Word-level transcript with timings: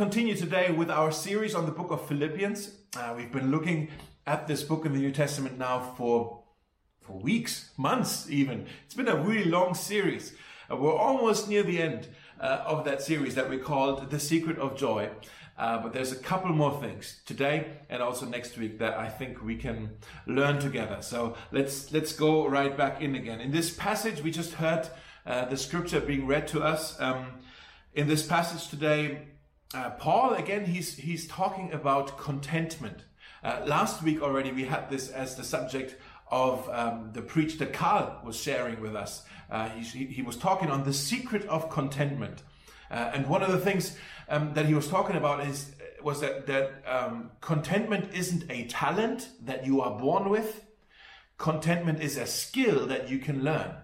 continue 0.00 0.34
today 0.34 0.72
with 0.72 0.90
our 0.90 1.12
series 1.12 1.54
on 1.54 1.66
the 1.66 1.70
book 1.70 1.90
of 1.90 2.08
Philippians. 2.08 2.70
Uh, 2.96 3.12
we've 3.14 3.30
been 3.30 3.50
looking 3.50 3.90
at 4.26 4.46
this 4.46 4.62
book 4.62 4.86
in 4.86 4.94
the 4.94 4.98
New 4.98 5.12
Testament 5.12 5.58
now 5.58 5.78
for 5.78 6.42
for 7.02 7.20
weeks, 7.20 7.68
months 7.76 8.26
even. 8.30 8.64
It's 8.86 8.94
been 8.94 9.08
a 9.08 9.22
really 9.22 9.44
long 9.44 9.74
series. 9.74 10.32
Uh, 10.70 10.76
we're 10.76 10.96
almost 10.96 11.50
near 11.50 11.62
the 11.62 11.82
end 11.82 12.08
uh, 12.40 12.62
of 12.64 12.86
that 12.86 13.02
series 13.02 13.34
that 13.34 13.50
we 13.50 13.58
called 13.58 14.08
The 14.08 14.18
Secret 14.18 14.56
of 14.56 14.74
Joy. 14.74 15.10
Uh, 15.58 15.82
but 15.82 15.92
there's 15.92 16.12
a 16.12 16.16
couple 16.16 16.50
more 16.54 16.80
things 16.80 17.20
today 17.26 17.66
and 17.90 18.02
also 18.02 18.24
next 18.24 18.56
week 18.56 18.78
that 18.78 18.96
I 18.96 19.10
think 19.10 19.44
we 19.44 19.56
can 19.56 19.98
learn 20.26 20.60
together. 20.60 21.02
So 21.02 21.36
let's 21.52 21.92
let's 21.92 22.14
go 22.14 22.48
right 22.48 22.74
back 22.74 23.02
in 23.02 23.16
again. 23.16 23.38
In 23.38 23.50
this 23.50 23.68
passage, 23.68 24.22
we 24.22 24.30
just 24.30 24.54
heard 24.54 24.88
uh, 25.26 25.44
the 25.44 25.58
scripture 25.58 26.00
being 26.00 26.26
read 26.26 26.48
to 26.48 26.62
us. 26.62 26.98
Um, 26.98 27.26
in 27.92 28.08
this 28.08 28.26
passage 28.26 28.68
today, 28.68 29.26
uh, 29.74 29.90
Paul 29.90 30.34
again 30.34 30.64
he's 30.64 30.96
he's 30.96 31.26
talking 31.26 31.72
about 31.72 32.18
contentment. 32.18 33.04
Uh, 33.42 33.62
last 33.66 34.02
week 34.02 34.20
already 34.20 34.52
we 34.52 34.64
had 34.64 34.90
this 34.90 35.08
as 35.08 35.36
the 35.36 35.44
subject 35.44 35.96
of 36.30 36.68
um, 36.70 37.10
the 37.12 37.22
preach 37.22 37.58
that 37.58 37.72
Carl 37.72 38.20
was 38.24 38.36
sharing 38.36 38.80
with 38.80 38.94
us. 38.94 39.24
Uh, 39.50 39.68
he, 39.70 40.06
he, 40.06 40.22
was 40.22 40.36
talking 40.36 40.70
on 40.70 40.84
the 40.84 40.92
secret 40.92 41.44
of 41.46 41.70
contentment, 41.70 42.42
uh, 42.90 43.10
and 43.12 43.26
one 43.26 43.42
of 43.42 43.50
the 43.50 43.58
things 43.58 43.96
um, 44.28 44.54
that 44.54 44.66
he 44.66 44.74
was 44.74 44.86
talking 44.86 45.16
about 45.16 45.44
is 45.46 45.72
was 46.02 46.20
that 46.20 46.46
that 46.46 46.82
um, 46.86 47.30
contentment 47.40 48.12
isn't 48.14 48.50
a 48.50 48.66
talent 48.66 49.28
that 49.44 49.66
you 49.66 49.80
are 49.80 49.98
born 49.98 50.28
with. 50.28 50.64
Contentment 51.38 52.02
is 52.02 52.16
a 52.16 52.26
skill 52.26 52.86
that 52.86 53.08
you 53.08 53.18
can 53.18 53.42
learn. 53.42 53.74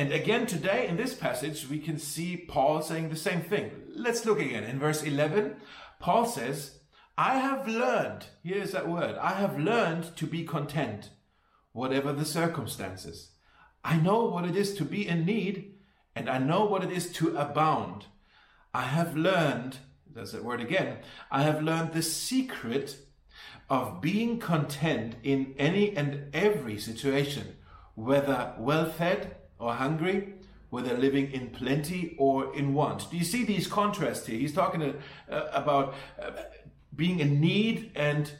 And 0.00 0.12
again, 0.12 0.46
today 0.46 0.88
in 0.88 0.96
this 0.96 1.12
passage, 1.12 1.68
we 1.68 1.78
can 1.78 1.98
see 1.98 2.34
Paul 2.34 2.80
saying 2.80 3.10
the 3.10 3.16
same 3.16 3.42
thing. 3.42 3.70
Let's 3.94 4.24
look 4.24 4.40
again. 4.40 4.64
In 4.64 4.78
verse 4.78 5.02
11, 5.02 5.56
Paul 5.98 6.24
says, 6.24 6.78
I 7.18 7.36
have 7.36 7.68
learned, 7.68 8.24
here's 8.42 8.72
that 8.72 8.88
word, 8.88 9.16
I 9.16 9.34
have 9.34 9.58
learned 9.58 10.16
to 10.16 10.26
be 10.26 10.42
content, 10.42 11.10
whatever 11.72 12.14
the 12.14 12.24
circumstances. 12.24 13.32
I 13.84 13.98
know 13.98 14.24
what 14.24 14.46
it 14.46 14.56
is 14.56 14.72
to 14.76 14.86
be 14.86 15.06
in 15.06 15.26
need, 15.26 15.74
and 16.16 16.30
I 16.30 16.38
know 16.38 16.64
what 16.64 16.82
it 16.82 16.90
is 16.90 17.12
to 17.16 17.36
abound. 17.36 18.06
I 18.72 18.84
have 18.84 19.14
learned, 19.14 19.76
there's 20.10 20.32
that 20.32 20.46
word 20.46 20.62
again, 20.62 20.96
I 21.30 21.42
have 21.42 21.62
learned 21.62 21.92
the 21.92 22.00
secret 22.00 22.96
of 23.68 24.00
being 24.00 24.38
content 24.38 25.16
in 25.22 25.54
any 25.58 25.94
and 25.94 26.34
every 26.34 26.78
situation, 26.78 27.58
whether 27.96 28.54
well 28.56 28.86
fed 28.86 29.36
or 29.60 29.74
hungry, 29.74 30.34
whether 30.70 30.96
living 30.96 31.30
in 31.32 31.50
plenty 31.50 32.14
or 32.18 32.54
in 32.56 32.74
want. 32.74 33.10
Do 33.10 33.16
you 33.16 33.24
see 33.24 33.44
these 33.44 33.66
contrasts 33.66 34.26
here? 34.26 34.38
He's 34.38 34.54
talking 34.54 34.82
uh, 34.82 35.46
about 35.52 35.94
uh, 36.20 36.30
being 36.94 37.20
in 37.20 37.40
need 37.40 37.92
and 37.94 38.32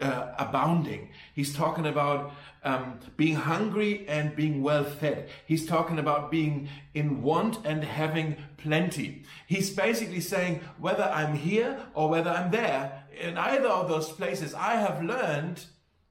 uh, 0.00 0.32
abounding. 0.38 1.10
He's 1.34 1.54
talking 1.54 1.86
about 1.86 2.32
um, 2.64 2.98
being 3.16 3.36
hungry 3.36 4.06
and 4.08 4.34
being 4.34 4.62
well 4.62 4.84
fed. 4.84 5.28
He's 5.46 5.66
talking 5.66 5.98
about 5.98 6.30
being 6.30 6.68
in 6.94 7.22
want 7.22 7.64
and 7.64 7.84
having 7.84 8.36
plenty. 8.56 9.24
He's 9.46 9.70
basically 9.70 10.20
saying 10.20 10.60
whether 10.78 11.04
I'm 11.04 11.34
here 11.34 11.78
or 11.94 12.08
whether 12.08 12.30
I'm 12.30 12.50
there, 12.50 13.04
in 13.18 13.36
either 13.36 13.68
of 13.68 13.88
those 13.88 14.10
places, 14.10 14.54
I 14.54 14.74
have 14.74 15.02
learned 15.02 15.64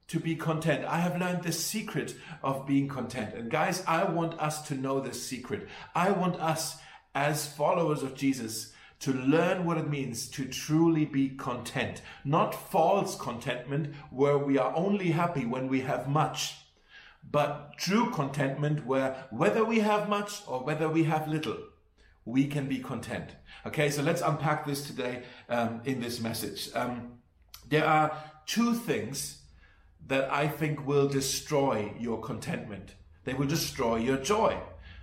to 0.09 0.19
be 0.19 0.35
content. 0.35 0.85
I 0.85 0.97
have 0.97 1.19
learned 1.19 1.43
the 1.43 1.51
secret 1.51 2.15
of 2.43 2.67
being 2.67 2.87
content. 2.87 3.35
And 3.35 3.49
guys, 3.49 3.83
I 3.87 4.03
want 4.03 4.39
us 4.39 4.67
to 4.67 4.75
know 4.75 4.99
this 4.99 5.23
secret. 5.23 5.67
I 5.95 6.11
want 6.11 6.35
us 6.35 6.77
as 7.15 7.47
followers 7.47 8.03
of 8.03 8.15
Jesus 8.15 8.73
to 9.01 9.13
learn 9.13 9.65
what 9.65 9.77
it 9.77 9.89
means 9.89 10.27
to 10.29 10.45
truly 10.45 11.05
be 11.05 11.29
content. 11.29 12.01
Not 12.25 12.53
false 12.71 13.15
contentment 13.15 13.95
where 14.09 14.37
we 14.37 14.57
are 14.57 14.75
only 14.75 15.11
happy 15.11 15.45
when 15.45 15.69
we 15.69 15.81
have 15.81 16.09
much, 16.09 16.57
but 17.29 17.77
true 17.77 18.09
contentment 18.11 18.85
where 18.85 19.27
whether 19.29 19.63
we 19.63 19.79
have 19.79 20.09
much 20.09 20.41
or 20.47 20.63
whether 20.63 20.89
we 20.89 21.03
have 21.03 21.27
little, 21.27 21.57
we 22.25 22.47
can 22.47 22.67
be 22.67 22.79
content. 22.79 23.35
Okay, 23.65 23.89
so 23.89 24.01
let's 24.01 24.21
unpack 24.21 24.65
this 24.65 24.85
today 24.85 25.23
um, 25.49 25.81
in 25.85 26.01
this 26.01 26.19
message. 26.19 26.69
Um, 26.75 27.19
there 27.69 27.85
are 27.85 28.11
two 28.45 28.73
things 28.73 29.39
that 30.09 30.31
I 30.33 30.47
think 30.47 30.85
will 30.85 31.07
destroy 31.07 31.93
your 31.97 32.19
contentment. 32.19 32.95
They 33.23 33.33
will 33.33 33.47
destroy 33.47 33.97
your 33.97 34.17
joy. 34.17 34.59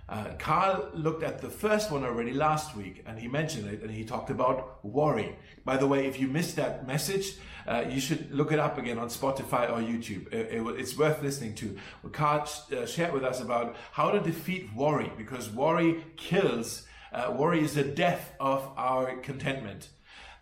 Uh, 0.09 0.25
Carl 0.39 0.89
looked 0.93 1.23
at 1.23 1.41
the 1.41 1.49
first 1.49 1.91
one 1.91 2.05
already 2.05 2.31
last 2.31 2.75
week 2.77 3.03
and 3.05 3.19
he 3.19 3.27
mentioned 3.27 3.67
it 3.67 3.81
and 3.81 3.91
he 3.91 4.05
talked 4.05 4.29
about 4.29 4.83
worry. 4.85 5.35
By 5.65 5.75
the 5.75 5.87
way, 5.87 6.07
if 6.07 6.17
you 6.19 6.27
missed 6.27 6.55
that 6.55 6.87
message, 6.87 7.35
uh, 7.67 7.83
you 7.89 7.99
should 7.99 8.31
look 8.31 8.53
it 8.53 8.59
up 8.59 8.77
again 8.77 8.97
on 8.97 9.09
Spotify 9.09 9.69
or 9.69 9.81
YouTube. 9.81 10.31
It, 10.31 10.53
it, 10.53 10.79
it's 10.79 10.97
worth 10.97 11.21
listening 11.21 11.55
to. 11.55 11.77
Carl 12.13 12.47
uh, 12.71 12.85
shared 12.85 13.13
with 13.13 13.25
us 13.25 13.41
about 13.41 13.75
how 13.91 14.11
to 14.11 14.21
defeat 14.21 14.69
worry 14.73 15.11
because 15.17 15.49
worry 15.49 16.05
kills. 16.15 16.83
Uh, 17.11 17.33
worry 17.35 17.61
is 17.61 17.75
the 17.75 17.83
death 17.83 18.33
of 18.39 18.69
our 18.77 19.17
contentment. 19.17 19.89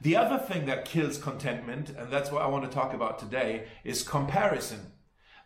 The 0.01 0.15
other 0.15 0.37
thing 0.37 0.65
that 0.65 0.85
kills 0.85 1.17
contentment, 1.17 1.89
and 1.89 2.11
that's 2.11 2.31
what 2.31 2.41
I 2.41 2.47
want 2.47 2.63
to 2.65 2.75
talk 2.75 2.93
about 2.93 3.19
today, 3.19 3.67
is 3.83 4.03
comparison. 4.03 4.91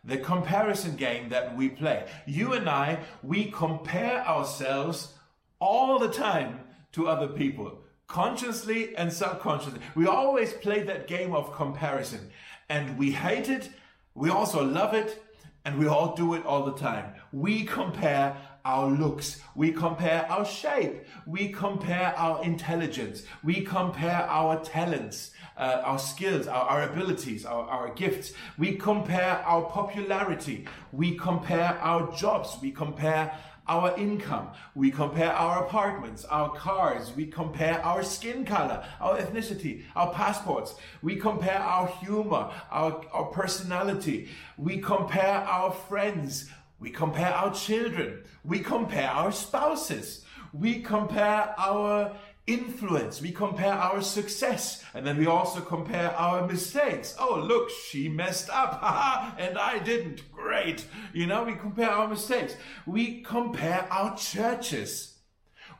The 0.04 0.18
comparison 0.18 0.96
game 0.96 1.28
that 1.28 1.56
we 1.56 1.68
play. 1.68 2.06
You 2.26 2.54
and 2.54 2.68
I, 2.68 3.00
we 3.22 3.50
compare 3.50 4.26
ourselves 4.26 5.14
all 5.58 5.98
the 5.98 6.08
time 6.08 6.60
to 6.92 7.06
other 7.06 7.28
people, 7.28 7.82
consciously 8.06 8.96
and 8.96 9.12
subconsciously. 9.12 9.80
We 9.94 10.06
always 10.06 10.52
play 10.52 10.82
that 10.82 11.06
game 11.06 11.34
of 11.34 11.54
comparison 11.54 12.30
and 12.68 12.98
we 12.98 13.12
hate 13.12 13.48
it. 13.48 13.70
We 14.14 14.30
also 14.30 14.64
love 14.64 14.94
it 14.94 15.22
and 15.64 15.78
we 15.78 15.86
all 15.86 16.14
do 16.14 16.34
it 16.34 16.44
all 16.44 16.64
the 16.64 16.76
time. 16.76 17.14
We 17.32 17.64
compare 17.64 18.36
our 18.64 18.88
looks. 18.90 19.40
We 19.54 19.72
compare 19.72 20.26
our 20.30 20.44
shape. 20.44 21.06
We 21.26 21.48
compare 21.48 22.14
our 22.16 22.42
intelligence. 22.44 23.24
We 23.42 23.62
compare 23.62 24.26
our 24.28 24.60
talents, 24.60 25.32
uh, 25.56 25.82
our 25.84 25.98
skills, 25.98 26.46
our, 26.46 26.62
our 26.62 26.82
abilities, 26.90 27.44
our, 27.44 27.64
our 27.64 27.94
gifts. 27.94 28.32
We 28.58 28.76
compare 28.76 29.42
our 29.46 29.62
popularity. 29.62 30.66
We 30.92 31.16
compare 31.16 31.78
our 31.80 32.12
jobs. 32.16 32.56
We 32.60 32.70
compare 32.70 33.32
our 33.70 33.96
income. 33.96 34.48
We 34.74 34.90
compare 34.90 35.32
our 35.32 35.64
apartments, 35.64 36.24
our 36.24 36.50
cars. 36.50 37.14
We 37.14 37.26
compare 37.26 37.80
our 37.84 38.02
skin 38.02 38.44
color, 38.44 38.84
our 39.00 39.16
ethnicity, 39.18 39.84
our 39.94 40.12
passports. 40.12 40.74
We 41.02 41.16
compare 41.16 41.60
our 41.60 41.86
humor, 41.86 42.50
our, 42.70 43.04
our 43.12 43.26
personality. 43.26 44.28
We 44.58 44.78
compare 44.78 45.24
our 45.24 45.70
friends. 45.72 46.50
We 46.80 46.90
compare 46.90 47.32
our 47.32 47.52
children. 47.52 48.24
We 48.42 48.60
compare 48.60 49.10
our 49.10 49.32
spouses. 49.32 50.24
We 50.52 50.80
compare 50.80 51.54
our 51.58 52.16
influence. 52.46 53.20
We 53.20 53.32
compare 53.32 53.74
our 53.74 54.00
success. 54.00 54.82
And 54.94 55.06
then 55.06 55.18
we 55.18 55.26
also 55.26 55.60
compare 55.60 56.10
our 56.16 56.46
mistakes. 56.46 57.14
Oh, 57.18 57.38
look, 57.46 57.68
she 57.68 58.08
messed 58.08 58.48
up. 58.48 58.82
and 59.38 59.58
I 59.58 59.78
didn't. 59.78 60.32
Great. 60.32 60.86
You 61.12 61.26
know, 61.26 61.44
we 61.44 61.54
compare 61.54 61.90
our 61.90 62.08
mistakes. 62.08 62.56
We 62.86 63.20
compare 63.20 63.86
our 63.90 64.16
churches. 64.16 65.18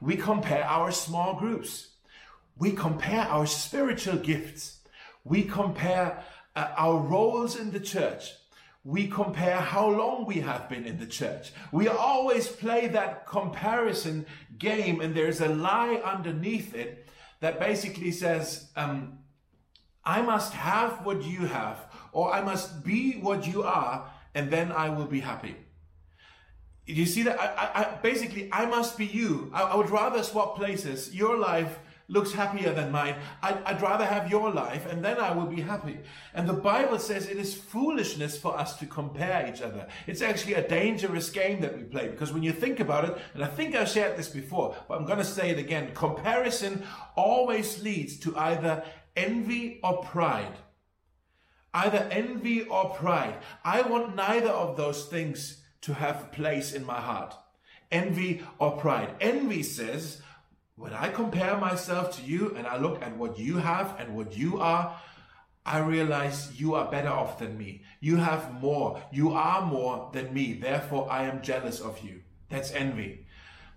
We 0.02 0.16
compare 0.16 0.64
our 0.64 0.92
small 0.92 1.34
groups. 1.38 1.88
We 2.58 2.72
compare 2.72 3.22
our 3.22 3.46
spiritual 3.46 4.16
gifts. 4.16 4.80
We 5.24 5.44
compare 5.44 6.22
uh, 6.54 6.68
our 6.76 6.98
roles 6.98 7.56
in 7.56 7.70
the 7.70 7.80
church 7.80 8.34
we 8.82 9.06
compare 9.06 9.56
how 9.56 9.88
long 9.88 10.24
we 10.24 10.36
have 10.36 10.68
been 10.68 10.86
in 10.86 10.98
the 10.98 11.06
church. 11.06 11.52
We 11.70 11.88
always 11.88 12.48
play 12.48 12.88
that 12.88 13.26
comparison 13.26 14.24
game, 14.58 15.00
and 15.00 15.14
there's 15.14 15.40
a 15.40 15.48
lie 15.48 15.96
underneath 15.96 16.74
it 16.74 17.08
that 17.40 17.60
basically 17.60 18.10
says, 18.10 18.70
um, 18.76 19.18
I 20.04 20.22
must 20.22 20.54
have 20.54 21.04
what 21.04 21.22
you 21.22 21.46
have, 21.46 21.78
or 22.12 22.32
I 22.32 22.40
must 22.40 22.82
be 22.82 23.18
what 23.20 23.46
you 23.46 23.62
are, 23.62 24.10
and 24.34 24.50
then 24.50 24.72
I 24.72 24.88
will 24.88 25.06
be 25.06 25.20
happy. 25.20 25.56
You 26.86 27.04
see 27.06 27.22
that? 27.24 27.38
I, 27.38 27.46
I, 27.46 27.82
I 27.82 27.96
basically, 27.96 28.48
I 28.50 28.64
must 28.64 28.96
be 28.96 29.06
you. 29.06 29.50
I, 29.52 29.62
I 29.62 29.76
would 29.76 29.90
rather 29.90 30.22
swap 30.22 30.56
places. 30.56 31.14
Your 31.14 31.36
life 31.36 31.78
looks 32.10 32.32
happier 32.32 32.74
than 32.74 32.90
mine. 32.90 33.14
I'd, 33.42 33.62
I'd, 33.64 33.80
rather 33.80 34.04
have 34.04 34.30
your 34.30 34.50
life 34.50 34.84
and 34.90 35.02
then 35.02 35.18
I 35.18 35.32
will 35.32 35.46
be 35.46 35.60
happy. 35.60 36.00
And 36.34 36.48
the 36.48 36.52
Bible 36.52 36.98
says 36.98 37.28
it 37.28 37.36
is 37.38 37.54
foolishness 37.54 38.36
for 38.36 38.58
us 38.58 38.76
to 38.78 38.86
compare 38.86 39.48
each 39.48 39.62
other. 39.62 39.86
It's 40.06 40.20
actually 40.20 40.54
a 40.54 40.68
dangerous 40.68 41.30
game 41.30 41.60
that 41.60 41.76
we 41.76 41.84
play 41.84 42.08
because 42.08 42.32
when 42.32 42.42
you 42.42 42.52
think 42.52 42.80
about 42.80 43.04
it, 43.04 43.16
and 43.34 43.44
I 43.44 43.46
think 43.46 43.74
I've 43.74 43.88
shared 43.88 44.18
this 44.18 44.28
before, 44.28 44.76
but 44.88 44.98
I'm 44.98 45.06
going 45.06 45.18
to 45.18 45.24
say 45.24 45.50
it 45.50 45.58
again, 45.58 45.94
comparison 45.94 46.82
always 47.14 47.82
leads 47.82 48.18
to 48.20 48.36
either 48.36 48.82
envy 49.16 49.78
or 49.82 50.02
pride. 50.02 50.58
Either 51.72 52.08
envy 52.10 52.62
or 52.62 52.90
pride. 52.90 53.36
I 53.64 53.82
want 53.82 54.16
neither 54.16 54.50
of 54.50 54.76
those 54.76 55.06
things 55.06 55.62
to 55.82 55.94
have 55.94 56.32
place 56.32 56.72
in 56.72 56.84
my 56.84 57.00
heart. 57.00 57.34
Envy 57.92 58.42
or 58.58 58.72
pride. 58.72 59.14
Envy 59.20 59.62
says, 59.62 60.20
when 60.80 60.94
I 60.94 61.10
compare 61.10 61.58
myself 61.58 62.16
to 62.16 62.22
you 62.22 62.54
and 62.56 62.66
I 62.66 62.78
look 62.78 63.02
at 63.02 63.14
what 63.18 63.38
you 63.38 63.58
have 63.58 63.96
and 64.00 64.16
what 64.16 64.34
you 64.34 64.60
are, 64.60 64.98
I 65.66 65.80
realize 65.80 66.58
you 66.58 66.74
are 66.74 66.90
better 66.90 67.10
off 67.10 67.38
than 67.38 67.58
me. 67.58 67.82
You 68.00 68.16
have 68.16 68.54
more. 68.62 69.02
You 69.12 69.32
are 69.32 69.60
more 69.60 70.08
than 70.14 70.32
me. 70.32 70.54
Therefore, 70.54 71.06
I 71.12 71.24
am 71.24 71.42
jealous 71.42 71.80
of 71.80 72.02
you. 72.02 72.22
That's 72.48 72.72
envy. 72.72 73.26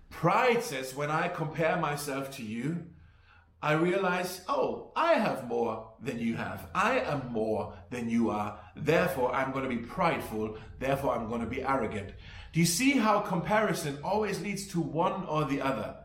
Pride 0.08 0.62
says, 0.62 0.96
when 0.96 1.10
I 1.10 1.28
compare 1.28 1.76
myself 1.76 2.30
to 2.36 2.42
you, 2.42 2.86
I 3.60 3.72
realize, 3.72 4.40
oh, 4.48 4.90
I 4.96 5.14
have 5.14 5.46
more 5.46 5.90
than 6.00 6.18
you 6.18 6.36
have. 6.36 6.68
I 6.74 7.00
am 7.00 7.30
more 7.30 7.74
than 7.90 8.08
you 8.08 8.30
are. 8.30 8.58
Therefore, 8.76 9.34
I'm 9.34 9.52
going 9.52 9.68
to 9.68 9.76
be 9.76 9.82
prideful. 9.82 10.56
Therefore, 10.78 11.14
I'm 11.14 11.28
going 11.28 11.42
to 11.42 11.46
be 11.46 11.62
arrogant. 11.62 12.14
Do 12.54 12.60
you 12.60 12.66
see 12.66 12.92
how 12.92 13.20
comparison 13.20 13.98
always 14.02 14.40
leads 14.40 14.68
to 14.68 14.80
one 14.80 15.26
or 15.26 15.44
the 15.44 15.60
other? 15.60 15.96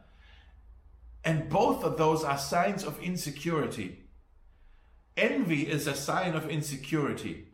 And 1.23 1.49
both 1.49 1.83
of 1.83 1.97
those 1.97 2.23
are 2.23 2.37
signs 2.37 2.83
of 2.83 2.99
insecurity. 3.01 4.03
Envy 5.17 5.67
is 5.67 5.87
a 5.87 5.95
sign 5.95 6.33
of 6.33 6.49
insecurity. 6.49 7.47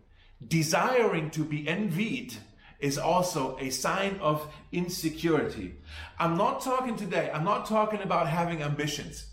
Desiring 0.45 1.31
to 1.31 1.43
be 1.43 1.67
envied 1.67 2.35
is 2.79 2.97
also 2.97 3.57
a 3.59 3.69
sign 3.69 4.19
of 4.21 4.53
insecurity. 4.71 5.75
I'm 6.19 6.37
not 6.37 6.61
talking 6.61 6.95
today, 6.95 7.31
I'm 7.33 7.45
not 7.45 7.65
talking 7.65 8.01
about 8.01 8.27
having 8.27 8.61
ambitions 8.61 9.27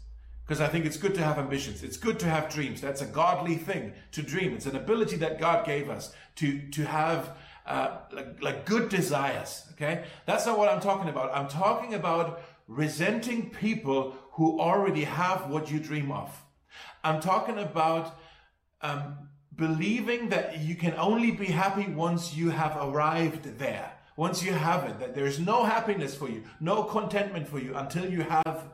because 0.44 0.60
I 0.60 0.68
think 0.68 0.86
it's 0.86 0.96
good 0.96 1.14
to 1.14 1.22
have 1.22 1.38
ambitions. 1.38 1.82
It's 1.82 1.96
good 1.96 2.18
to 2.20 2.26
have 2.26 2.52
dreams. 2.52 2.80
That's 2.80 3.00
a 3.00 3.06
godly 3.06 3.56
thing 3.56 3.92
to 4.12 4.22
dream. 4.22 4.54
It's 4.54 4.66
an 4.66 4.76
ability 4.76 5.16
that 5.16 5.38
God 5.38 5.64
gave 5.66 5.88
us 5.88 6.12
to, 6.36 6.60
to 6.70 6.84
have 6.84 7.36
uh, 7.66 7.98
like, 8.12 8.42
like 8.42 8.66
good 8.66 8.88
desires. 8.88 9.64
Okay. 9.72 10.04
That's 10.26 10.46
not 10.46 10.58
what 10.58 10.68
I'm 10.68 10.80
talking 10.80 11.08
about. 11.08 11.34
I'm 11.34 11.48
talking 11.48 11.94
about 11.94 12.42
resenting 12.66 13.50
people 13.50 14.16
who 14.32 14.60
already 14.60 15.04
have 15.04 15.48
what 15.50 15.70
you 15.70 15.78
dream 15.78 16.10
of. 16.10 16.30
I'm 17.04 17.20
talking 17.20 17.58
about 17.58 18.18
um, 18.80 19.28
believing 19.54 20.28
that 20.30 20.58
you 20.58 20.74
can 20.74 20.94
only 20.94 21.30
be 21.30 21.46
happy 21.46 21.90
once 21.90 22.34
you 22.34 22.50
have 22.50 22.76
arrived 22.76 23.58
there. 23.58 23.92
Once 24.16 24.42
you 24.42 24.52
have 24.52 24.84
it, 24.84 24.98
that 24.98 25.14
there's 25.14 25.38
no 25.38 25.64
happiness 25.64 26.14
for 26.14 26.28
you, 26.28 26.42
no 26.60 26.82
contentment 26.82 27.48
for 27.48 27.58
you 27.58 27.74
until 27.74 28.10
you 28.10 28.22
have 28.22 28.68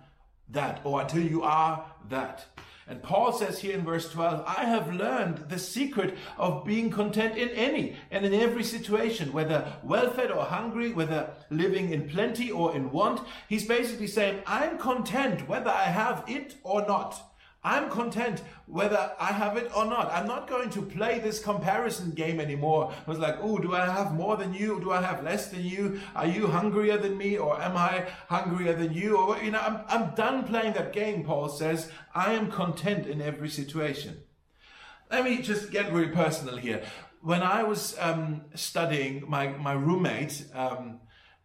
that 0.48 0.80
or 0.84 1.00
until 1.00 1.22
you 1.22 1.42
are 1.42 1.84
that. 2.08 2.44
And 2.88 3.02
Paul 3.02 3.32
says 3.32 3.58
here 3.58 3.74
in 3.74 3.84
verse 3.84 4.10
12, 4.10 4.44
I 4.46 4.64
have 4.64 4.94
learned 4.94 5.50
the 5.50 5.58
secret 5.58 6.16
of 6.38 6.64
being 6.64 6.88
content 6.88 7.36
in 7.36 7.50
any 7.50 7.96
and 8.10 8.24
in 8.24 8.32
every 8.32 8.64
situation, 8.64 9.32
whether 9.32 9.74
well 9.82 10.10
fed 10.10 10.30
or 10.30 10.44
hungry, 10.44 10.92
whether 10.94 11.30
living 11.50 11.90
in 11.90 12.08
plenty 12.08 12.50
or 12.50 12.74
in 12.74 12.90
want. 12.90 13.20
He's 13.46 13.66
basically 13.66 14.06
saying, 14.06 14.42
I'm 14.46 14.78
content 14.78 15.46
whether 15.46 15.70
I 15.70 15.84
have 15.84 16.24
it 16.26 16.54
or 16.62 16.86
not. 16.86 17.27
I'm 17.68 17.90
content 17.90 18.42
whether 18.64 19.12
I 19.20 19.26
have 19.26 19.58
it 19.58 19.70
or 19.76 19.84
not. 19.84 20.10
I'm 20.10 20.26
not 20.26 20.48
going 20.48 20.70
to 20.70 20.80
play 20.80 21.18
this 21.18 21.38
comparison 21.38 22.12
game 22.12 22.40
anymore. 22.40 22.90
I 23.06 23.10
was 23.10 23.18
like, 23.18 23.36
oh, 23.42 23.58
do 23.58 23.74
I 23.74 23.84
have 23.84 24.14
more 24.14 24.38
than 24.38 24.54
you? 24.54 24.80
Do 24.80 24.90
I 24.90 25.02
have 25.02 25.22
less 25.22 25.48
than 25.48 25.62
you? 25.62 26.00
Are 26.16 26.26
you 26.26 26.46
hungrier 26.46 26.96
than 26.96 27.18
me? 27.18 27.36
Or 27.36 27.60
am 27.60 27.76
I 27.76 28.06
hungrier 28.28 28.72
than 28.72 28.94
you? 28.94 29.18
Or, 29.18 29.36
you 29.42 29.50
know, 29.50 29.60
I'm, 29.60 29.80
I'm 29.88 30.14
done 30.14 30.44
playing 30.44 30.72
that 30.74 30.94
game, 30.94 31.24
Paul 31.24 31.50
says. 31.50 31.92
I 32.14 32.32
am 32.32 32.50
content 32.50 33.06
in 33.06 33.20
every 33.20 33.50
situation. 33.50 34.22
Let 35.10 35.24
me 35.24 35.42
just 35.42 35.70
get 35.70 35.92
really 35.92 36.08
personal 36.08 36.56
here. 36.56 36.82
When 37.20 37.42
I 37.42 37.64
was 37.64 37.98
um, 37.98 38.46
studying, 38.54 39.24
my, 39.28 39.48
my 39.48 39.74
roommate, 39.74 40.46
um, 40.54 41.00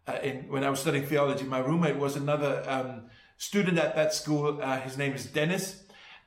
uh, 0.07 0.19
in, 0.23 0.47
when 0.47 0.63
I 0.63 0.69
was 0.69 0.79
studying 0.79 1.05
theology, 1.05 1.43
my 1.43 1.59
roommate 1.59 1.97
was 1.97 2.15
another 2.15 2.63
um, 2.65 3.09
student 3.35 3.77
at 3.77 3.93
that 3.97 4.13
school. 4.13 4.61
Uh, 4.61 4.79
his 4.79 4.97
name 4.97 5.13
is 5.13 5.25
Dennis 5.25 5.82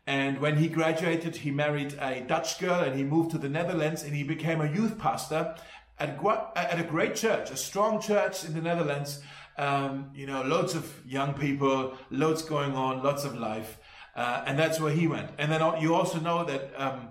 and 0.07 0.39
when 0.41 0.57
he 0.57 0.69
graduated, 0.69 1.37
he 1.37 1.51
married 1.51 1.95
a 2.01 2.21
Dutch 2.21 2.61
girl 2.61 2.81
and 2.85 2.97
he 2.97 3.03
moved 3.03 3.33
to 3.33 3.39
the 3.39 3.49
Netherlands 3.49 4.05
and 4.05 4.15
he 4.15 4.23
became 4.23 4.61
a 4.61 4.71
youth 4.71 4.99
pastor 4.99 5.57
at, 5.99 6.11
at 6.55 6.79
a 6.79 6.85
great 6.85 7.17
church, 7.17 7.51
a 7.51 7.57
strong 7.57 8.01
church 8.01 8.45
in 8.45 8.55
the 8.55 8.61
Netherlands. 8.61 9.21
Um, 9.59 10.11
you 10.15 10.27
know, 10.27 10.43
loads 10.43 10.75
of 10.75 11.01
young 11.07 11.35
people, 11.35 11.97
loads 12.11 12.43
going 12.43 12.75
on, 12.75 13.03
lots 13.03 13.25
of 13.25 13.37
life. 13.37 13.79
Uh, 14.15 14.45
and 14.47 14.59
that's 14.59 14.79
where 14.79 14.93
he 14.93 15.09
went. 15.09 15.31
And 15.39 15.51
then 15.51 15.61
you 15.81 15.95
also 15.95 16.21
know 16.21 16.45
that 16.45 16.73
um, 16.77 17.09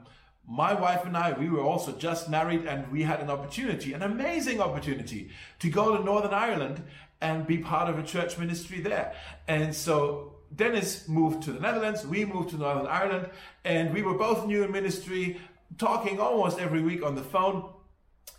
my 0.47 0.73
wife 0.73 1.05
and 1.05 1.17
I, 1.17 1.33
we 1.33 1.49
were 1.49 1.61
also 1.61 1.91
just 1.91 2.29
married 2.29 2.65
and 2.65 2.91
we 2.91 3.03
had 3.03 3.19
an 3.19 3.29
opportunity, 3.29 3.93
an 3.93 4.03
amazing 4.03 4.61
opportunity 4.61 5.31
to 5.59 5.69
go 5.69 5.97
to 5.97 6.03
Northern 6.03 6.33
Ireland 6.33 6.83
and 7.19 7.45
be 7.45 7.57
part 7.57 7.89
of 7.89 7.99
a 7.99 8.03
church 8.03 8.37
ministry 8.37 8.79
there. 8.79 9.13
And 9.47 9.75
so 9.75 10.34
Dennis 10.55 11.07
moved 11.07 11.43
to 11.43 11.51
the 11.51 11.59
Netherlands, 11.59 12.05
we 12.05 12.25
moved 12.25 12.49
to 12.51 12.57
Northern 12.57 12.87
Ireland, 12.87 13.29
and 13.63 13.93
we 13.93 14.01
were 14.01 14.13
both 14.13 14.45
new 14.45 14.63
in 14.63 14.71
ministry, 14.71 15.39
talking 15.77 16.19
almost 16.19 16.59
every 16.59 16.81
week 16.81 17.03
on 17.03 17.15
the 17.15 17.23
phone. 17.23 17.69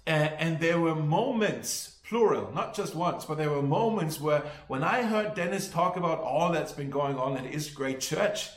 And, 0.07 0.33
and 0.39 0.61
there 0.61 0.81
were 0.81 0.95
moments, 0.95 1.97
plural, 2.09 2.53
not 2.55 2.75
just 2.75 2.95
once, 2.95 3.25
but 3.25 3.39
there 3.39 3.51
were 3.51 3.63
moments 3.63 4.21
where 4.21 4.43
when 4.69 4.85
I 4.85 5.03
heard 5.03 5.35
Dennis 5.35 5.69
talk 5.69 5.97
about 5.97 6.21
all 6.21 6.53
that's 6.53 6.73
been 6.73 6.91
going 6.91 7.17
on 7.17 7.37
at 7.37 7.45
his 7.45 7.71
great 7.71 8.01
church, 8.01 8.49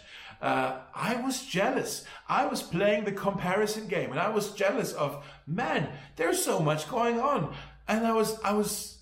uh, 0.41 0.77
I 0.95 1.21
was 1.21 1.45
jealous. 1.45 2.05
I 2.27 2.45
was 2.45 2.61
playing 2.61 3.03
the 3.03 3.11
comparison 3.11 3.87
game 3.87 4.11
and 4.11 4.19
I 4.19 4.29
was 4.29 4.51
jealous 4.51 4.93
of, 4.93 5.25
man, 5.45 5.89
there's 6.15 6.41
so 6.41 6.59
much 6.59 6.89
going 6.89 7.19
on. 7.19 7.53
And 7.87 8.07
I 8.07 8.13
was, 8.13 8.39
I 8.41 8.53
was 8.53 8.99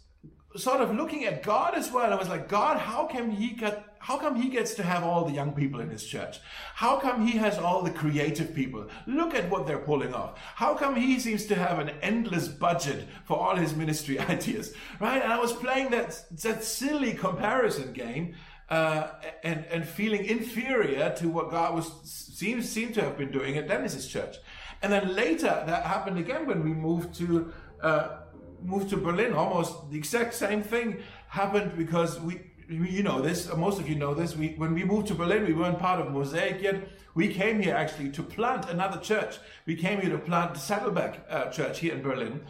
sort 0.56 0.82
of 0.82 0.96
looking 0.96 1.26
at 1.26 1.44
God 1.44 1.76
as 1.76 1.92
well. 1.92 2.12
I 2.12 2.16
was 2.16 2.30
like, 2.30 2.48
God, 2.48 2.80
how 2.80 3.06
can 3.06 3.30
he 3.30 3.50
get 3.50 3.97
how 4.08 4.16
come 4.18 4.42
he 4.42 4.48
gets 4.48 4.74
to 4.76 4.84
have 4.84 5.04
all 5.04 5.26
the 5.26 5.34
young 5.34 5.52
people 5.52 5.82
in 5.82 5.90
his 5.90 6.02
church? 6.02 6.40
How 6.76 6.98
come 6.98 7.28
he 7.28 7.38
has 7.40 7.58
all 7.58 7.82
the 7.82 7.92
creative 7.92 8.56
people? 8.56 8.88
Look 9.06 9.36
at 9.36 9.50
what 9.50 9.68
they're 9.68 9.80
pulling 9.80 10.14
off. 10.14 10.40
How 10.56 10.76
come 10.76 10.96
he 10.96 11.20
seems 11.20 11.46
to 11.48 11.56
have 11.56 11.80
an 11.80 11.90
endless 12.02 12.48
budget 12.48 13.06
for 13.26 13.36
all 13.36 13.58
his 13.58 13.76
ministry 13.76 14.18
ideas? 14.36 14.74
Right? 15.02 15.22
And 15.22 15.34
I 15.34 15.38
was 15.38 15.52
playing 15.52 15.90
that, 15.90 16.24
that 16.44 16.64
silly 16.64 17.16
comparison 17.16 17.92
game. 17.92 18.36
Uh, 18.70 19.12
and 19.46 19.64
and 19.72 19.88
feeling 19.88 20.26
inferior 20.26 21.16
to 21.16 21.30
what 21.30 21.50
God 21.50 21.74
was 21.74 21.90
seems 22.04 22.68
seemed 22.68 22.94
to 22.96 23.02
have 23.02 23.18
been 23.18 23.32
doing 23.32 23.56
at 23.56 23.70
Dennis's 23.70 24.06
church, 24.10 24.36
and 24.82 24.92
then 24.92 25.16
later 25.16 25.64
that 25.66 25.84
happened 25.86 26.18
again 26.18 26.46
when 26.46 26.62
we 26.66 26.74
moved 26.74 27.16
to 27.16 27.54
uh, 27.82 28.18
moved 28.62 28.90
to 28.90 28.98
Berlin. 28.98 29.32
Almost 29.32 29.90
the 29.90 29.98
exact 29.98 30.34
same 30.34 30.64
thing 30.64 30.98
happened 31.30 31.78
because 31.78 32.20
we 32.20 32.42
you 32.70 33.04
know 33.04 33.22
this, 33.22 33.54
most 33.56 33.80
of 33.80 33.88
you 33.88 33.96
know 33.96 34.14
this. 34.14 34.36
We, 34.36 34.50
when 34.58 34.74
we 34.74 34.84
moved 34.84 35.08
to 35.08 35.16
Berlin, 35.16 35.46
we 35.46 35.54
weren't 35.54 35.80
part 35.80 36.00
of 36.00 36.12
Mosaic 36.12 36.62
yet. 36.62 36.88
We 37.16 37.34
came 37.34 37.62
here 37.62 37.76
actually 37.76 38.12
to 38.12 38.24
plant 38.24 38.70
another 38.70 39.00
church. 39.00 39.38
We 39.66 39.76
came 39.76 40.02
here 40.02 40.12
to 40.12 40.18
plant 40.18 40.54
the 40.54 40.60
Saddleback 40.60 41.26
uh, 41.30 41.46
Church 41.50 41.80
here 41.80 41.94
in 41.94 42.02
Berlin. 42.02 42.42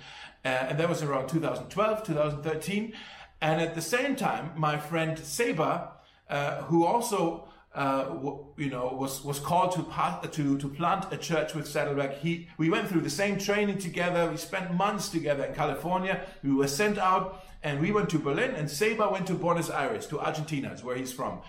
Uh, 0.43 0.47
and 0.47 0.79
that 0.79 0.89
was 0.89 1.03
around 1.03 1.27
2012, 1.29 2.03
2013. 2.03 2.93
And 3.41 3.61
at 3.61 3.75
the 3.75 3.81
same 3.81 4.15
time, 4.15 4.51
my 4.55 4.77
friend 4.77 5.17
Seba, 5.19 5.91
uh, 6.29 6.63
who 6.63 6.85
also 6.85 7.47
uh, 7.75 8.05
you 8.57 8.71
know, 8.71 8.87
was, 8.99 9.23
was 9.23 9.39
called 9.39 9.71
to, 9.71 10.29
to, 10.29 10.57
to 10.57 10.67
plant 10.67 11.05
a 11.13 11.17
church 11.17 11.53
with 11.53 11.67
Saddleback. 11.67 12.15
He, 12.15 12.47
we 12.57 12.71
went 12.71 12.87
through 12.87 13.01
the 13.01 13.09
same 13.09 13.37
training 13.37 13.77
together. 13.77 14.31
We 14.31 14.37
spent 14.37 14.73
months 14.73 15.09
together 15.09 15.45
in 15.45 15.53
California. 15.53 16.25
We 16.43 16.53
were 16.53 16.67
sent 16.67 16.97
out 16.97 17.45
and 17.67 17.81
we 17.81 17.91
went 17.91 18.09
to 18.11 18.17
Berlin 18.17 18.55
and 18.55 18.71
Seba 18.71 19.09
went 19.09 19.27
to 19.27 19.33
Buenos 19.33 19.69
Aires, 19.69 20.07
to 20.07 20.21
Argentina, 20.21 20.71
is 20.71 20.85
where 20.85 20.95
he's 20.95 21.11
from. 21.11 21.41